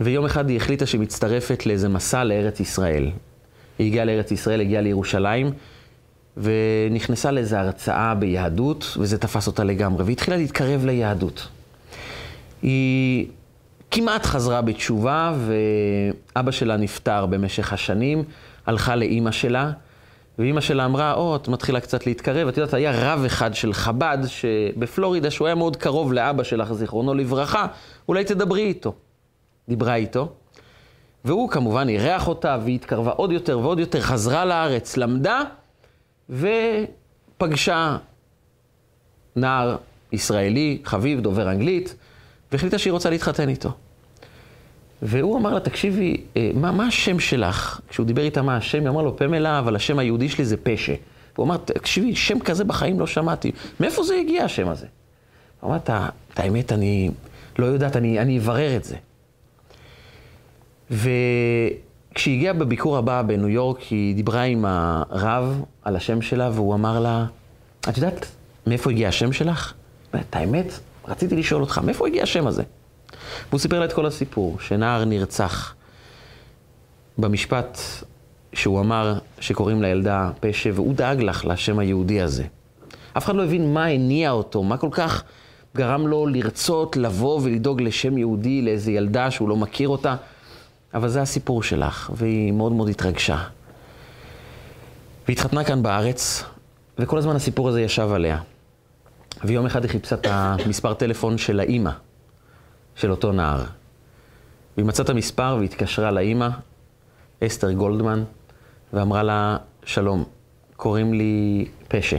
[0.00, 3.10] ויום אחד היא החליטה שהיא מצטרפת לאיזה מסע לארץ ישראל.
[3.78, 5.50] היא הגיעה לארץ ישראל, הגיעה לירושלים,
[6.36, 11.48] ונכנסה לאיזו הרצאה ביהדות, וזה תפס אותה לגמרי, והתחילה להתקרב ליהדות.
[12.62, 13.26] היא
[13.90, 18.24] כמעט חזרה בתשובה, ואבא שלה נפטר במשך השנים,
[18.66, 19.70] הלכה לאימא שלה,
[20.38, 22.48] ואימא שלה אמרה, או, את מתחילה קצת להתקרב.
[22.48, 27.14] את יודעת, היה רב אחד של חב"ד שבפלורידה, שהוא היה מאוד קרוב לאבא שלך, זיכרונו
[27.14, 27.66] לברכה,
[28.08, 28.94] אולי תדברי איתו.
[29.68, 30.32] דיברה איתו,
[31.24, 35.40] והוא כמובן אירח אותה, והיא התקרבה עוד יותר ועוד יותר, חזרה לארץ, למדה,
[36.30, 37.96] ופגשה
[39.36, 39.76] נער
[40.12, 41.94] ישראלי, חביב, דובר אנגלית,
[42.52, 43.72] והחליטה שהיא רוצה להתחתן איתו.
[45.02, 47.80] והוא אמר לה, תקשיבי, אה, מה, מה השם שלך?
[47.88, 50.94] כשהוא דיבר איתה מה השם, היא אמרה לו, פמלה, אבל השם היהודי שלי זה פשע.
[51.36, 53.52] הוא אמר, תקשיבי, שם כזה בחיים לא שמעתי.
[53.80, 54.86] מאיפה זה הגיע, השם הזה?
[55.60, 55.90] הוא אמר, את
[56.36, 57.10] האמת, אני
[57.58, 58.96] לא יודעת, אני, אני אברר את זה.
[60.90, 67.00] וכשהיא הגיעה בביקור הבא בניו יורק, היא דיברה עם הרב על השם שלה, והוא אמר
[67.00, 67.26] לה,
[67.88, 68.26] את יודעת
[68.66, 69.72] מאיפה הגיע השם שלך?
[70.14, 72.62] את האמת, רציתי לשאול אותך, מאיפה הגיע השם הזה?
[73.48, 75.74] והוא סיפר לה את כל הסיפור, שנער נרצח
[77.18, 77.78] במשפט
[78.52, 82.44] שהוא אמר שקוראים לילדה פשע, והוא דאג לך לשם היהודי הזה.
[83.16, 85.22] אף אחד לא הבין מה הניע אותו, מה כל כך
[85.76, 90.16] גרם לו לרצות לבוא ולדאוג לשם יהודי לאיזה ילדה שהוא לא מכיר אותה.
[90.94, 93.38] אבל זה הסיפור שלך, והיא מאוד מאוד התרגשה.
[95.24, 96.44] והיא התחתנה כאן בארץ,
[96.98, 98.38] וכל הזמן הסיפור הזה ישב עליה.
[99.44, 101.90] ויום אחד היא חיפשה את המספר טלפון של האימא,
[102.94, 103.64] של אותו נער.
[104.76, 106.48] והיא מצאה את המספר והתקשרה לאימא,
[107.44, 108.24] אסתר גולדמן,
[108.92, 110.24] ואמרה לה, שלום,
[110.76, 112.18] קוראים לי פשע.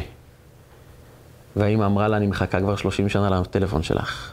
[1.55, 4.32] והאימא אמרה לה, אני מחכה כבר 30 שנה לטלפון שלך.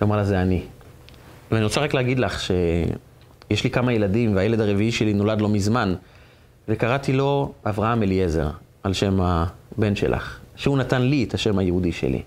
[0.00, 0.64] היא אמרה לה, זה אני.
[1.50, 2.50] ואני רוצה רק להגיד לך ש...
[3.50, 5.94] יש לי כמה ילדים, והילד הרביעי שלי נולד לא מזמן,
[6.68, 8.50] וקראתי לו אברהם אליעזר,
[8.82, 12.22] על שם הבן שלך, שהוא נתן לי את השם היהודי שלי.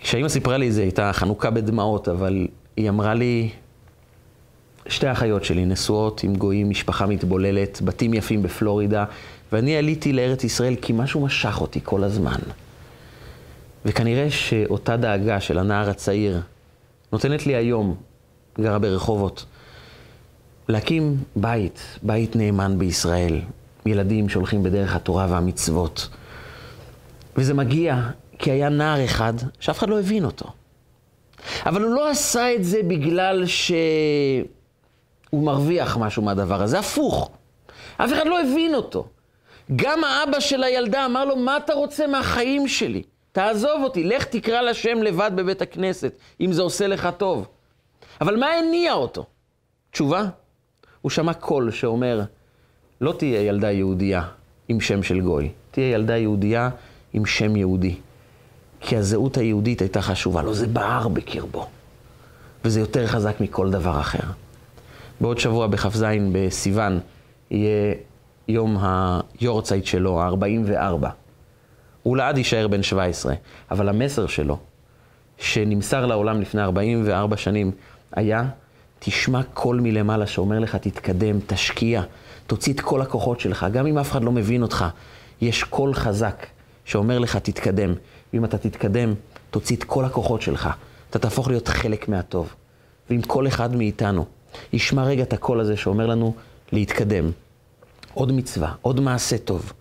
[0.00, 2.46] כשאימא סיפרה לי את זה, הייתה חנוכה בדמעות, אבל
[2.76, 3.50] היא אמרה לי,
[4.88, 9.04] שתי אחיות שלי נשואות עם גויים, משפחה מתבוללת, בתים יפים בפלורידה,
[9.52, 12.38] ואני עליתי לארץ ישראל כי משהו משך אותי כל הזמן.
[13.84, 16.40] וכנראה שאותה דאגה של הנער הצעיר
[17.12, 17.94] נותנת לי היום
[18.60, 19.44] גרה ברחובות.
[20.68, 23.40] להקים בית, בית נאמן בישראל,
[23.86, 26.08] ילדים שהולכים בדרך התורה והמצוות.
[27.36, 28.02] וזה מגיע
[28.38, 30.46] כי היה נער אחד שאף אחד לא הבין אותו.
[31.66, 34.46] אבל הוא לא עשה את זה בגלל שהוא
[35.32, 37.30] מרוויח משהו מהדבר הזה, הפוך.
[37.96, 39.08] אף אחד לא הבין אותו.
[39.76, 43.02] גם האבא של הילדה אמר לו, מה אתה רוצה מהחיים שלי?
[43.32, 47.48] תעזוב אותי, לך תקרא לשם לבד בבית הכנסת, אם זה עושה לך טוב.
[48.20, 49.24] אבל מה הניע אותו?
[49.90, 50.24] תשובה,
[51.00, 52.20] הוא שמע קול שאומר,
[53.00, 54.22] לא תהיה ילדה יהודייה
[54.68, 56.70] עם שם של גוי, תהיה ילדה יהודייה
[57.12, 57.94] עם שם יהודי.
[58.80, 61.66] כי הזהות היהודית הייתה חשובה לו, זה בער בקרבו.
[62.64, 64.28] וזה יותר חזק מכל דבר אחר.
[65.20, 67.00] בעוד שבוע בכ"ז בסיוון
[67.50, 67.94] יהיה
[68.48, 68.78] יום
[69.40, 71.06] היורצייט שלו, ה-44.
[72.02, 73.34] הוא לעד יישאר בן 17,
[73.70, 74.58] אבל המסר שלו,
[75.38, 77.70] שנמסר לעולם לפני 44 שנים,
[78.12, 78.44] היה,
[78.98, 82.02] תשמע קול מלמעלה שאומר לך, תתקדם, תשקיע,
[82.46, 84.84] תוציא את כל הכוחות שלך, גם אם אף אחד לא מבין אותך,
[85.40, 86.46] יש קול חזק
[86.84, 87.94] שאומר לך, תתקדם.
[88.32, 89.14] ואם אתה תתקדם,
[89.50, 90.68] תוציא את כל הכוחות שלך.
[91.10, 92.54] אתה תהפוך להיות חלק מהטוב.
[93.10, 94.26] ואם כל אחד מאיתנו
[94.72, 96.34] ישמע רגע את הקול הזה שאומר לנו
[96.72, 97.30] להתקדם,
[98.14, 99.72] עוד מצווה, עוד מעשה טוב,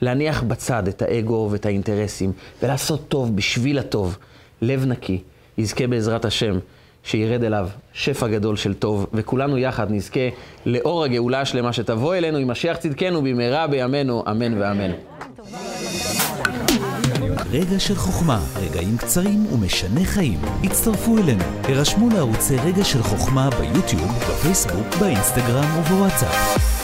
[0.00, 4.18] להניח בצד את האגו ואת האינטרסים, ולעשות טוב בשביל הטוב,
[4.62, 5.22] לב נקי,
[5.58, 6.58] יזכה בעזרת השם
[7.04, 10.28] שירד אליו שפע גדול של טוב, וכולנו יחד נזכה
[10.66, 14.90] לאור הגאולה השלמה שתבוא אלינו משיח צדקנו במהרה בימינו, אמן ואמן.
[17.50, 20.38] רגע של חוכמה, רגעים קצרים ומשנה חיים.
[20.64, 26.79] הצטרפו אלינו, הרשמו לערוצי רגע של חוכמה ביוטיוב, בפייסבוק, באינסטגרם ובוואטסאפ.